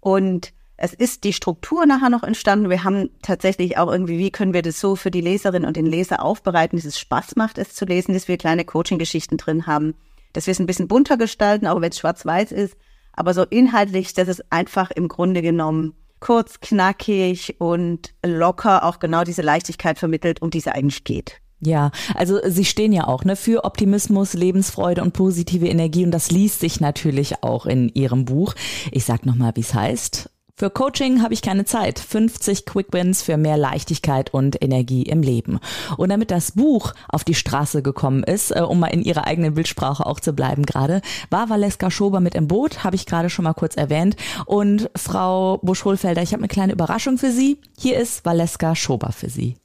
und 0.00 0.52
es 0.82 0.94
ist 0.94 1.24
die 1.24 1.34
Struktur 1.34 1.84
nachher 1.84 2.08
noch 2.08 2.22
entstanden. 2.22 2.70
Wir 2.70 2.84
haben 2.84 3.10
tatsächlich 3.20 3.76
auch 3.76 3.92
irgendwie, 3.92 4.18
wie 4.18 4.30
können 4.30 4.54
wir 4.54 4.62
das 4.62 4.80
so 4.80 4.96
für 4.96 5.10
die 5.10 5.20
Leserin 5.20 5.66
und 5.66 5.76
den 5.76 5.84
Leser 5.84 6.24
aufbereiten, 6.24 6.78
dass 6.78 6.86
es 6.86 6.98
Spaß 6.98 7.36
macht, 7.36 7.58
es 7.58 7.74
zu 7.74 7.84
lesen, 7.84 8.14
dass 8.14 8.28
wir 8.28 8.38
kleine 8.38 8.64
Coaching-Geschichten 8.64 9.36
drin 9.36 9.66
haben, 9.66 9.94
dass 10.32 10.46
wir 10.46 10.52
es 10.52 10.58
ein 10.58 10.66
bisschen 10.66 10.88
bunter 10.88 11.18
gestalten, 11.18 11.66
auch 11.66 11.82
wenn 11.82 11.90
es 11.90 11.98
schwarz-weiß 11.98 12.52
ist. 12.52 12.76
Aber 13.12 13.34
so 13.34 13.42
inhaltlich, 13.42 14.14
dass 14.14 14.28
es 14.28 14.42
einfach 14.50 14.90
im 14.90 15.08
Grunde 15.08 15.42
genommen 15.42 15.92
kurz, 16.18 16.60
knackig 16.60 17.56
und 17.58 18.14
locker 18.24 18.84
auch 18.84 19.00
genau 19.00 19.24
diese 19.24 19.42
Leichtigkeit 19.42 19.98
vermittelt, 19.98 20.40
um 20.40 20.48
die 20.48 20.58
es 20.58 20.66
eigentlich 20.66 21.04
geht. 21.04 21.42
Ja, 21.62 21.90
also 22.14 22.38
Sie 22.46 22.64
stehen 22.64 22.94
ja 22.94 23.06
auch 23.06 23.24
ne, 23.24 23.36
für 23.36 23.64
Optimismus, 23.64 24.32
Lebensfreude 24.32 25.02
und 25.02 25.12
positive 25.12 25.68
Energie 25.68 26.04
und 26.04 26.10
das 26.10 26.30
liest 26.30 26.60
sich 26.60 26.80
natürlich 26.80 27.42
auch 27.42 27.66
in 27.66 27.90
Ihrem 27.90 28.24
Buch. 28.24 28.54
Ich 28.92 29.04
sag 29.04 29.26
nochmal, 29.26 29.52
wie 29.56 29.60
es 29.60 29.74
heißt. 29.74 30.30
Für 30.60 30.68
Coaching 30.68 31.22
habe 31.22 31.32
ich 31.32 31.40
keine 31.40 31.64
Zeit. 31.64 31.98
50 31.98 32.66
Quick 32.66 32.88
Wins 32.92 33.22
für 33.22 33.38
mehr 33.38 33.56
Leichtigkeit 33.56 34.34
und 34.34 34.62
Energie 34.62 35.04
im 35.04 35.22
Leben. 35.22 35.58
Und 35.96 36.10
damit 36.10 36.30
das 36.30 36.52
Buch 36.52 36.92
auf 37.08 37.24
die 37.24 37.32
Straße 37.32 37.80
gekommen 37.80 38.22
ist, 38.24 38.50
äh, 38.50 38.60
um 38.60 38.78
mal 38.78 38.88
in 38.88 39.00
ihrer 39.00 39.26
eigenen 39.26 39.54
Bildsprache 39.54 40.04
auch 40.04 40.20
zu 40.20 40.34
bleiben 40.34 40.66
gerade, 40.66 41.00
war 41.30 41.48
Valeska 41.48 41.90
Schober 41.90 42.20
mit 42.20 42.34
im 42.34 42.46
Boot, 42.46 42.84
habe 42.84 42.94
ich 42.94 43.06
gerade 43.06 43.30
schon 43.30 43.44
mal 43.44 43.54
kurz 43.54 43.74
erwähnt. 43.74 44.16
Und 44.44 44.90
Frau 44.94 45.56
Busch-Hohlfelder, 45.62 46.20
ich 46.20 46.34
habe 46.34 46.42
eine 46.42 46.48
kleine 46.48 46.74
Überraschung 46.74 47.16
für 47.16 47.32
Sie. 47.32 47.56
Hier 47.78 47.98
ist 47.98 48.26
Valeska 48.26 48.76
Schober 48.76 49.12
für 49.12 49.30
Sie. 49.30 49.56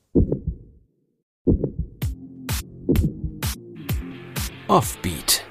Offbeat 4.69 5.44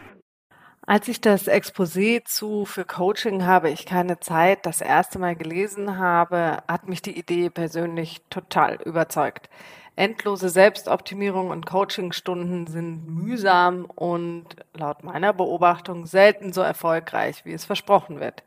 als 0.87 1.09
ich 1.09 1.21
das 1.21 1.49
Exposé 1.49 2.25
zu 2.25 2.65
für 2.65 2.85
Coaching 2.85 3.45
habe 3.45 3.71
ich 3.71 3.87
keine 3.87 4.21
Zeit 4.21 4.67
das 4.67 4.81
erste 4.81 5.19
Mal 5.19 5.35
gelesen 5.35 5.99
habe, 5.99 6.59
hat 6.69 6.89
mich 6.89 7.03
die 7.03 7.19
Idee 7.19 7.51
persönlich 7.51 8.23
total 8.31 8.77
überzeugt. 8.85 9.49
Endlose 9.97 10.49
Selbstoptimierung 10.49 11.51
und 11.51 11.67
Coachingstunden 11.67 12.67
sind 12.67 13.07
mühsam 13.07 13.85
und 13.85 14.45
laut 14.75 15.05
meiner 15.05 15.33
Beobachtung 15.33 16.07
selten 16.07 16.53
so 16.53 16.63
erfolgreich, 16.63 17.45
wie 17.45 17.53
es 17.53 17.65
versprochen 17.65 18.19
wird. 18.19 18.43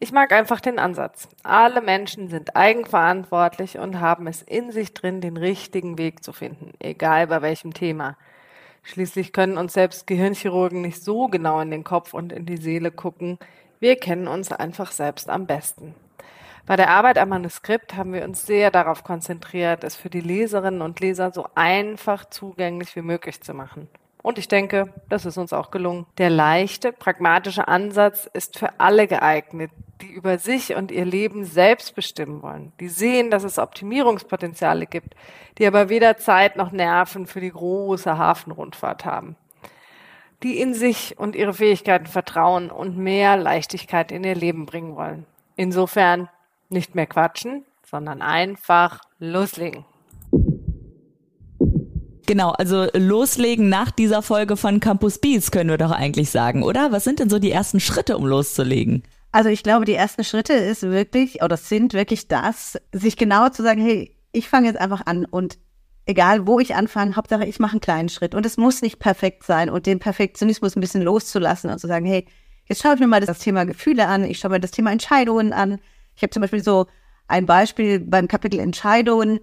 Ich 0.00 0.10
mag 0.10 0.32
einfach 0.32 0.60
den 0.60 0.80
Ansatz. 0.80 1.28
Alle 1.44 1.80
Menschen 1.80 2.28
sind 2.28 2.56
eigenverantwortlich 2.56 3.78
und 3.78 4.00
haben 4.00 4.26
es 4.26 4.42
in 4.42 4.72
sich 4.72 4.92
drin, 4.92 5.20
den 5.20 5.36
richtigen 5.36 5.98
Weg 5.98 6.24
zu 6.24 6.32
finden, 6.32 6.72
egal 6.80 7.28
bei 7.28 7.42
welchem 7.42 7.72
Thema. 7.72 8.16
Schließlich 8.90 9.34
können 9.34 9.58
uns 9.58 9.74
selbst 9.74 10.06
Gehirnchirurgen 10.06 10.80
nicht 10.80 11.04
so 11.04 11.26
genau 11.26 11.60
in 11.60 11.70
den 11.70 11.84
Kopf 11.84 12.14
und 12.14 12.32
in 12.32 12.46
die 12.46 12.56
Seele 12.56 12.90
gucken. 12.90 13.38
Wir 13.80 13.96
kennen 13.96 14.26
uns 14.26 14.50
einfach 14.50 14.92
selbst 14.92 15.28
am 15.28 15.46
besten. 15.46 15.94
Bei 16.64 16.74
der 16.74 16.88
Arbeit 16.88 17.18
am 17.18 17.28
Manuskript 17.28 17.96
haben 17.96 18.14
wir 18.14 18.24
uns 18.24 18.46
sehr 18.46 18.70
darauf 18.70 19.04
konzentriert, 19.04 19.84
es 19.84 19.94
für 19.94 20.08
die 20.08 20.22
Leserinnen 20.22 20.80
und 20.80 21.00
Leser 21.00 21.32
so 21.34 21.44
einfach 21.54 22.30
zugänglich 22.30 22.96
wie 22.96 23.02
möglich 23.02 23.42
zu 23.42 23.52
machen. 23.52 23.88
Und 24.22 24.38
ich 24.38 24.48
denke, 24.48 24.94
das 25.10 25.26
ist 25.26 25.36
uns 25.36 25.52
auch 25.52 25.70
gelungen. 25.70 26.06
Der 26.16 26.30
leichte, 26.30 26.90
pragmatische 26.90 27.68
Ansatz 27.68 28.26
ist 28.32 28.58
für 28.58 28.80
alle 28.80 29.06
geeignet, 29.06 29.70
die 30.00 30.10
über 30.12 30.38
sich 30.38 30.74
und 30.74 30.90
ihr 30.90 31.04
Leben 31.04 31.44
selbst 31.44 31.94
bestimmen 31.94 32.42
wollen, 32.42 32.72
die 32.80 32.88
sehen, 32.88 33.30
dass 33.30 33.44
es 33.44 33.58
Optimierungspotenziale 33.58 34.86
gibt, 34.86 35.14
die 35.58 35.66
aber 35.66 35.88
weder 35.88 36.16
Zeit 36.16 36.56
noch 36.56 36.72
Nerven 36.72 37.26
für 37.26 37.40
die 37.40 37.50
große 37.50 38.16
Hafenrundfahrt 38.16 39.04
haben, 39.04 39.36
die 40.42 40.60
in 40.60 40.74
sich 40.74 41.18
und 41.18 41.34
ihre 41.34 41.54
Fähigkeiten 41.54 42.06
vertrauen 42.06 42.70
und 42.70 42.96
mehr 42.96 43.36
Leichtigkeit 43.36 44.12
in 44.12 44.24
ihr 44.24 44.36
Leben 44.36 44.66
bringen 44.66 44.94
wollen. 44.94 45.26
Insofern 45.56 46.28
nicht 46.68 46.94
mehr 46.94 47.06
quatschen, 47.06 47.64
sondern 47.84 48.22
einfach 48.22 49.00
loslegen. 49.18 49.84
Genau, 52.26 52.50
also 52.50 52.86
loslegen 52.92 53.70
nach 53.70 53.90
dieser 53.90 54.20
Folge 54.20 54.58
von 54.58 54.80
Campus 54.80 55.18
Beats 55.18 55.50
können 55.50 55.70
wir 55.70 55.78
doch 55.78 55.90
eigentlich 55.90 56.30
sagen, 56.30 56.62
oder? 56.62 56.92
Was 56.92 57.04
sind 57.04 57.20
denn 57.20 57.30
so 57.30 57.38
die 57.38 57.50
ersten 57.50 57.80
Schritte, 57.80 58.18
um 58.18 58.26
loszulegen? 58.26 59.02
Also 59.30 59.50
ich 59.50 59.62
glaube, 59.62 59.84
die 59.84 59.94
ersten 59.94 60.24
Schritte 60.24 60.54
ist 60.54 60.82
wirklich, 60.82 61.42
oder 61.42 61.56
sind 61.56 61.92
wirklich 61.92 62.28
das, 62.28 62.78
sich 62.92 63.16
genauer 63.16 63.52
zu 63.52 63.62
sagen, 63.62 63.80
hey, 63.80 64.16
ich 64.32 64.48
fange 64.48 64.66
jetzt 64.66 64.80
einfach 64.80 65.02
an 65.06 65.24
und 65.24 65.58
egal 66.06 66.46
wo 66.46 66.58
ich 66.58 66.74
anfange, 66.74 67.16
Hauptsache 67.16 67.44
ich 67.44 67.58
mache 67.58 67.72
einen 67.72 67.80
kleinen 67.80 68.08
Schritt 68.08 68.34
und 68.34 68.46
es 68.46 68.56
muss 68.56 68.80
nicht 68.80 68.98
perfekt 68.98 69.44
sein 69.44 69.68
und 69.68 69.86
den 69.86 69.98
Perfektionismus 69.98 70.74
ein 70.74 70.80
bisschen 70.80 71.02
loszulassen 71.02 71.70
und 71.70 71.78
zu 71.78 71.86
sagen, 71.86 72.06
hey, 72.06 72.26
jetzt 72.64 72.82
schaue 72.82 72.94
ich 72.94 73.00
mir 73.00 73.06
mal 73.06 73.20
das 73.20 73.38
Thema 73.38 73.64
Gefühle 73.64 74.06
an, 74.06 74.24
ich 74.24 74.38
schaue 74.38 74.52
mir 74.52 74.60
das 74.60 74.70
Thema 74.70 74.90
Entscheidungen 74.90 75.52
an. 75.52 75.78
Ich 76.16 76.22
habe 76.22 76.30
zum 76.30 76.40
Beispiel 76.40 76.62
so 76.62 76.86
ein 77.26 77.44
Beispiel 77.44 78.00
beim 78.00 78.26
Kapitel 78.26 78.58
Entscheidungen, 78.58 79.40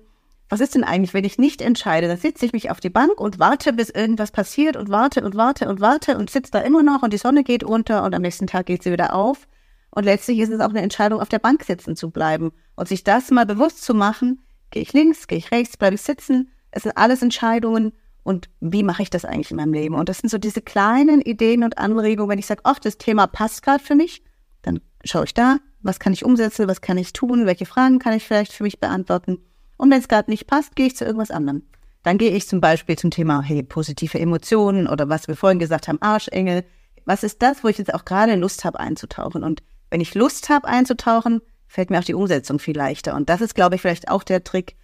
was 0.49 0.59
ist 0.59 0.75
denn 0.75 0.83
eigentlich, 0.83 1.13
wenn 1.13 1.23
ich 1.23 1.39
nicht 1.39 1.61
entscheide? 1.61 2.07
Dann 2.07 2.17
sitze 2.17 2.45
ich 2.45 2.53
mich 2.53 2.69
auf 2.69 2.79
die 2.79 2.89
Bank 2.89 3.19
und 3.19 3.39
warte, 3.39 3.73
bis 3.73 3.89
irgendwas 3.89 4.31
passiert 4.31 4.75
und 4.75 4.89
warte 4.89 5.23
und 5.23 5.35
warte 5.35 5.67
und 5.67 5.81
warte 5.81 6.17
und 6.17 6.29
sitze 6.29 6.51
da 6.51 6.59
immer 6.59 6.83
noch 6.83 7.01
und 7.01 7.13
die 7.13 7.17
Sonne 7.17 7.43
geht 7.43 7.63
unter 7.63 8.03
und 8.03 8.13
am 8.13 8.21
nächsten 8.21 8.47
Tag 8.47 8.67
geht 8.67 8.83
sie 8.83 8.91
wieder 8.91 9.15
auf. 9.15 9.47
Und 9.95 10.03
letztlich 10.03 10.39
ist 10.39 10.51
es 10.51 10.59
auch 10.59 10.69
eine 10.69 10.81
Entscheidung, 10.81 11.21
auf 11.21 11.29
der 11.29 11.39
Bank 11.39 11.63
sitzen 11.63 11.95
zu 11.95 12.11
bleiben 12.11 12.51
und 12.75 12.87
sich 12.87 13.03
das 13.03 13.31
mal 13.31 13.45
bewusst 13.45 13.81
zu 13.81 13.93
machen. 13.93 14.43
Gehe 14.69 14.81
ich 14.81 14.93
links, 14.93 15.27
gehe 15.27 15.37
ich 15.37 15.51
rechts, 15.51 15.77
bleibe 15.77 15.95
ich 15.95 16.01
sitzen? 16.01 16.51
Es 16.71 16.83
sind 16.83 16.97
alles 16.97 17.21
Entscheidungen 17.21 17.93
und 18.23 18.49
wie 18.59 18.83
mache 18.83 19.03
ich 19.03 19.09
das 19.09 19.23
eigentlich 19.23 19.51
in 19.51 19.57
meinem 19.57 19.73
Leben? 19.73 19.95
Und 19.95 20.09
das 20.09 20.17
sind 20.17 20.29
so 20.29 20.37
diese 20.37 20.61
kleinen 20.61 21.21
Ideen 21.21 21.63
und 21.63 21.77
Anregungen, 21.77 22.29
wenn 22.29 22.39
ich 22.39 22.45
sage, 22.45 22.61
ach, 22.65 22.79
das 22.79 22.97
Thema 22.97 23.25
passt 23.25 23.63
gerade 23.63 23.81
für 23.81 23.95
mich, 23.95 24.21
dann 24.63 24.81
schaue 25.05 25.23
ich 25.23 25.33
da, 25.33 25.59
was 25.81 25.99
kann 25.99 26.11
ich 26.11 26.25
umsetzen, 26.25 26.67
was 26.67 26.81
kann 26.81 26.97
ich 26.97 27.13
tun, 27.13 27.45
welche 27.45 27.65
Fragen 27.65 27.99
kann 27.99 28.13
ich 28.13 28.25
vielleicht 28.25 28.51
für 28.51 28.63
mich 28.63 28.81
beantworten. 28.81 29.37
Und 29.77 29.91
wenn 29.91 29.99
es 29.99 30.09
gerade 30.09 30.29
nicht 30.29 30.47
passt, 30.47 30.75
gehe 30.75 30.87
ich 30.87 30.97
zu 30.97 31.05
irgendwas 31.05 31.31
anderem. 31.31 31.63
Dann 32.03 32.17
gehe 32.17 32.31
ich 32.31 32.49
zum 32.49 32.59
Beispiel 32.59 32.97
zum 32.97 33.11
Thema, 33.11 33.41
hey, 33.41 33.63
positive 33.63 34.19
Emotionen 34.19 34.87
oder 34.87 35.07
was 35.07 35.27
wir 35.27 35.35
vorhin 35.35 35.59
gesagt 35.59 35.87
haben, 35.87 36.01
Arschengel. 36.01 36.65
Was 37.05 37.23
ist 37.23 37.41
das, 37.41 37.63
wo 37.63 37.67
ich 37.67 37.77
jetzt 37.77 37.93
auch 37.93 38.03
gerade 38.03 38.35
Lust 38.35 38.65
habe 38.65 38.79
einzutauchen? 38.79 39.43
Und 39.43 39.63
wenn 39.89 40.01
ich 40.01 40.15
Lust 40.15 40.49
habe 40.49 40.67
einzutauchen, 40.67 41.41
fällt 41.67 41.89
mir 41.89 41.99
auch 41.99 42.03
die 42.03 42.13
Umsetzung 42.13 42.59
viel 42.59 42.75
leichter. 42.75 43.15
Und 43.15 43.29
das 43.29 43.41
ist, 43.41 43.55
glaube 43.55 43.75
ich, 43.75 43.81
vielleicht 43.81 44.09
auch 44.09 44.23
der 44.23 44.43
Trick. 44.43 44.75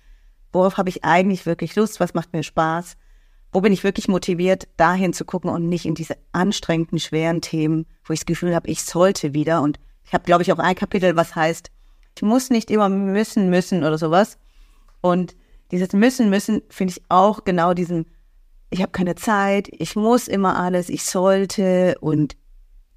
Worauf 0.52 0.78
habe 0.78 0.90
ich 0.90 1.04
eigentlich 1.04 1.46
wirklich 1.46 1.76
Lust? 1.76 2.00
Was 2.00 2.14
macht 2.14 2.34
mir 2.34 2.44
Spaß? 2.44 2.98
Wo 3.52 3.62
bin 3.62 3.74
ich 3.74 3.84
wirklich 3.84 4.08
motiviert, 4.08 4.68
dahin 4.78 5.14
zu 5.14 5.26
gucken 5.26 5.50
und 5.50 5.68
nicht 5.68 5.86
in 5.86 5.96
diese 5.96 6.16
anstrengenden, 6.32 7.00
schweren 7.00 7.42
Themen, 7.42 7.86
wo 8.06 8.14
ich 8.14 8.22
das 8.22 8.26
Gefühl 8.26 8.56
habe, 8.56 8.70
ich 8.70 8.84
sollte 8.84 9.34
wieder. 9.34 9.62
Und 9.62 9.80
ich 10.06 10.14
habe, 10.14 10.24
glaube 10.24 10.44
ich, 10.44 10.52
auch 10.52 10.60
ein 10.60 10.76
Kapitel, 10.76 11.16
was 11.16 11.36
heißt, 11.36 11.72
ich 12.16 12.22
muss 12.22 12.50
nicht 12.50 12.72
immer 12.72 12.90
müssen, 12.90 13.50
müssen 13.50 13.84
oder 13.84 13.98
sowas, 13.98 14.38
und 15.02 15.36
dieses 15.72 15.94
Müssen, 15.94 16.30
Müssen 16.30 16.62
finde 16.70 16.94
ich 16.94 17.04
auch 17.10 17.44
genau 17.44 17.74
diesen, 17.74 18.06
ich 18.70 18.82
habe 18.82 18.92
keine 18.92 19.16
Zeit, 19.16 19.68
ich 19.72 19.96
muss 19.96 20.28
immer 20.28 20.58
alles, 20.58 20.90
ich 20.90 21.04
sollte 21.04 21.98
und 22.00 22.38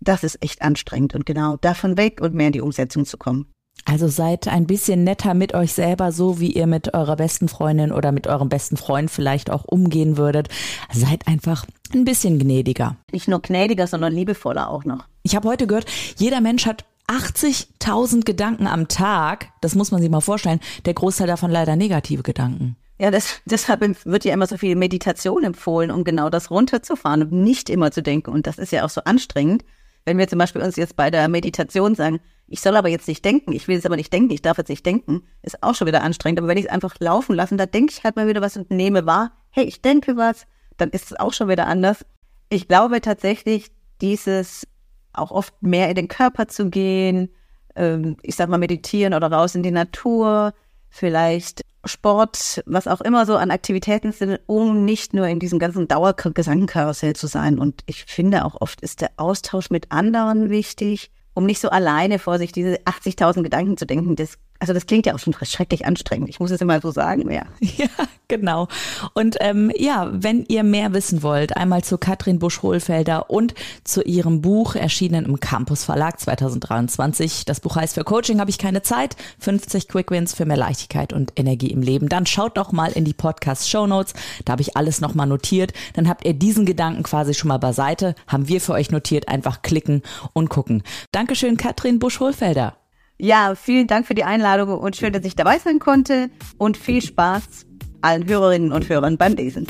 das 0.05 0.25
ist 0.25 0.43
echt 0.43 0.63
anstrengend 0.63 1.15
und 1.15 1.27
genau 1.27 1.57
davon 1.57 1.97
weg 1.97 2.21
und 2.21 2.35
mehr 2.35 2.49
in 2.49 2.53
die 2.53 2.61
Umsetzung 2.61 3.05
zu 3.05 3.17
kommen. 3.17 3.47
Also 3.87 4.09
seid 4.09 4.49
ein 4.49 4.67
bisschen 4.67 5.05
netter 5.05 5.35
mit 5.35 5.53
euch 5.53 5.73
selber, 5.73 6.11
so 6.11 6.41
wie 6.41 6.53
ihr 6.53 6.67
mit 6.67 6.95
eurer 6.95 7.17
besten 7.17 7.49
Freundin 7.49 7.93
oder 7.93 8.13
mit 8.13 8.27
eurem 8.27 8.49
besten 8.49 8.77
Freund 8.77 9.11
vielleicht 9.11 9.51
auch 9.51 9.65
umgehen 9.65 10.17
würdet. 10.17 10.49
Seid 10.93 11.27
einfach 11.27 11.67
ein 11.93 12.05
bisschen 12.05 12.39
gnädiger. 12.39 12.97
Nicht 13.13 13.29
nur 13.29 13.43
gnädiger, 13.43 13.87
sondern 13.87 14.13
liebevoller 14.13 14.71
auch 14.71 14.85
noch. 14.85 15.05
Ich 15.23 15.37
habe 15.37 15.49
heute 15.49 15.67
gehört, 15.67 15.91
jeder 16.17 16.41
Mensch 16.41 16.67
hat 16.67 16.85
80.000 17.09 18.25
Gedanken 18.25 18.67
am 18.67 18.89
Tag, 18.89 19.49
das 19.61 19.75
muss 19.75 19.91
man 19.91 20.01
sich 20.01 20.11
mal 20.11 20.21
vorstellen, 20.21 20.61
der 20.87 20.95
Großteil 20.95 21.27
davon 21.27 21.51
leider 21.51 21.77
negative 21.77 22.23
Gedanken. 22.23 22.77
Ja, 22.99 23.11
das, 23.11 23.41
deshalb 23.45 23.81
wird 24.07 24.25
ja 24.25 24.33
immer 24.33 24.47
so 24.47 24.57
viel 24.57 24.77
Meditation 24.77 25.45
empfohlen, 25.45 25.91
um 25.91 26.05
genau 26.05 26.31
das 26.31 26.51
runterzufahren 26.51 27.23
und 27.23 27.33
nicht 27.33 27.69
immer 27.69 27.91
zu 27.91 28.03
denken. 28.03 28.31
Und 28.31 28.47
das 28.47 28.57
ist 28.57 28.73
ja 28.73 28.85
auch 28.85 28.91
so 28.91 29.03
anstrengend, 29.05 29.65
wenn 30.05 30.19
wir 30.19 30.29
zum 30.29 30.39
Beispiel 30.39 30.63
uns 30.63 30.77
jetzt 30.77 30.97
bei 30.97 31.11
der 31.11 31.29
Meditation 31.29 31.95
sagen, 31.95 32.21
ich 32.47 32.61
soll 32.61 32.77
aber 32.77 32.89
jetzt 32.89 33.09
nicht 33.09 33.25
denken, 33.25 33.53
ich 33.53 33.69
will 33.69 33.77
jetzt 33.77 33.87
aber 33.87 33.97
nicht 33.97 34.13
denken, 34.13 34.31
ich 34.31 34.43
darf 34.43 34.59
jetzt 34.59 34.69
nicht 34.69 34.85
denken, 34.85 35.23
ist 35.43 35.63
auch 35.63 35.75
schon 35.75 35.87
wieder 35.87 36.03
anstrengend. 36.03 36.39
Aber 36.39 36.49
wenn 36.49 36.59
ich 36.59 36.67
es 36.67 36.71
einfach 36.71 36.95
laufen 37.01 37.35
lasse, 37.35 37.57
da 37.57 37.67
denke 37.67 37.93
ich 37.97 38.05
halt 38.05 38.17
mal 38.17 38.29
wieder 38.29 38.43
was 38.43 38.57
und 38.57 38.71
nehme 38.71 39.07
wahr, 39.07 39.33
hey, 39.51 39.65
ich 39.65 39.81
denke 39.81 40.17
was, 40.17 40.47
dann 40.77 40.91
ist 40.91 41.07
es 41.07 41.19
auch 41.19 41.33
schon 41.33 41.49
wieder 41.49 41.67
anders. 41.67 42.05
Ich 42.51 42.69
glaube 42.69 43.01
tatsächlich, 43.01 43.71
dieses 44.01 44.67
auch 45.13 45.31
oft 45.31 45.55
mehr 45.63 45.89
in 45.89 45.95
den 45.95 46.09
Körper 46.09 46.49
zu 46.49 46.69
gehen, 46.69 47.31
ähm, 47.77 48.17
ich 48.23 48.35
sag 48.35 48.49
mal 48.49 48.59
meditieren 48.59 49.15
oder 49.15 49.31
raus 49.31 49.55
in 49.55 49.63
die 49.63 49.71
Natur, 49.71 50.53
vielleicht 50.91 51.63
Sport, 51.87 52.63
was 52.67 52.87
auch 52.87 53.01
immer 53.01 53.27
so 53.27 53.37
an 53.37 53.51
Aktivitäten 53.51 54.13
sind, 54.13 54.41
um 54.47 54.85
nicht 54.85 55.15
nur 55.15 55.27
in 55.27 55.39
diesem 55.39 55.59
ganzen 55.59 55.89
Dauergesangkarussell 55.89 57.15
zu 57.15 57.27
sein. 57.27 57.59
Und 57.59 57.83
ich 57.87 58.05
finde 58.05 58.45
auch 58.45 58.61
oft 58.61 58.81
ist 58.81 59.01
der 59.01 59.11
Austausch 59.17 59.71
mit 59.71 59.91
anderen 59.91 60.51
wichtig, 60.51 61.11
um 61.35 61.47
nicht 61.47 61.61
so 61.61 61.71
alleine 61.71 62.19
vor 62.19 62.39
sich 62.39 62.53
diese 62.53 62.77
80.000 62.83 63.43
Gedanken 63.43 63.77
zu 63.77 63.87
denken. 63.87 64.17
Das 64.17 64.39
also 64.65 64.73
das 64.73 64.87
klingt 64.87 65.05
ja 65.05 65.15
auch 65.15 65.19
schon 65.19 65.35
schrecklich 65.43 65.85
anstrengend. 65.85 66.31
Ich 66.31 66.41
muss 66.41 66.51
es 66.51 66.59
immer 66.63 66.81
so 66.81 66.91
sagen, 66.91 67.31
ja. 67.31 67.43
Ja, 67.77 67.89
genau. 68.29 68.69
Und 69.13 69.37
ähm, 69.41 69.71
ja, 69.77 70.09
wenn 70.11 70.47
ihr 70.47 70.63
mehr 70.63 70.95
wissen 70.95 71.23
wollt, 71.23 71.55
einmal 71.57 71.85
zu 71.85 71.99
Katrin 71.99 72.39
Busch-Hohlfelder 72.39 73.29
und 73.29 73.55
zu 73.83 74.03
ihrem 74.03 74.41
Buch, 74.41 74.75
erschienen 74.75 75.27
im 75.27 75.39
Campus 75.39 75.85
Verlag 75.85 76.19
2023. 76.19 77.45
Das 77.45 77.61
Buch 77.61 77.77
heißt 77.77 77.95
Für 77.95 78.05
Coaching 78.05 78.41
habe 78.41 78.49
ich 78.49 78.57
keine 78.57 78.83
Zeit. 78.83 79.17
50 79.41 79.89
Quick 79.89 80.11
Wins 80.11 80.33
für 80.33 80.47
mehr 80.47 80.57
Leichtigkeit 80.57 81.13
und 81.13 81.33
Energie 81.37 81.71
im 81.71 81.83
Leben. 81.83 82.09
Dann 82.09 82.25
schaut 82.25 82.57
doch 82.57 82.73
mal 82.73 82.93
in 82.93 83.05
die 83.05 83.13
Podcast 83.13 83.69
Show 83.69 83.87
Notes. 83.87 84.15
Da 84.47 84.53
habe 84.53 84.63
ich 84.63 84.79
alles 84.79 85.03
nochmal 85.03 85.27
notiert. 85.27 85.75
Dann 85.93 86.09
habt 86.09 86.25
ihr 86.25 86.33
diesen 86.33 86.65
Gedanken 86.65 87.03
quasi 87.03 87.35
schon 87.35 87.49
mal 87.49 87.59
beiseite. 87.59 88.15
Haben 88.29 88.49
wir 88.49 88.63
für 88.63 88.73
euch 88.73 88.91
notiert. 88.91 89.29
Einfach 89.29 89.61
klicken 89.61 90.03
und 90.33 90.49
gucken. 90.49 90.85
Dankeschön, 91.13 91.59
Katrin 91.59 91.99
Busch-Hohlfelder. 91.99 92.77
Ja, 93.19 93.55
vielen 93.55 93.87
Dank 93.87 94.07
für 94.07 94.15
die 94.15 94.25
Einladung 94.25 94.77
und 94.79 94.97
schön, 94.97 95.13
dass 95.13 95.25
ich 95.25 95.37
dabei 95.37 95.59
sein 95.59 95.79
konnte 95.79 96.31
und 96.59 96.77
viel 96.77 97.01
Spaß 97.01 97.67
allen 98.01 98.27
Hörerinnen 98.27 98.73
und 98.73 98.89
Hörern 98.89 99.17
beim 99.17 99.35
Lesen. 99.35 99.67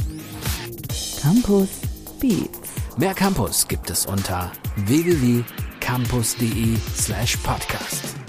Campus 1.21 1.69
Beats. 2.21 2.73
Mehr 2.97 3.15
Campus 3.15 3.67
gibt 3.69 3.91
es 3.91 4.07
unter 4.07 4.51
www.campus.de 4.87 6.77
slash 6.97 7.37
podcast. 7.39 8.24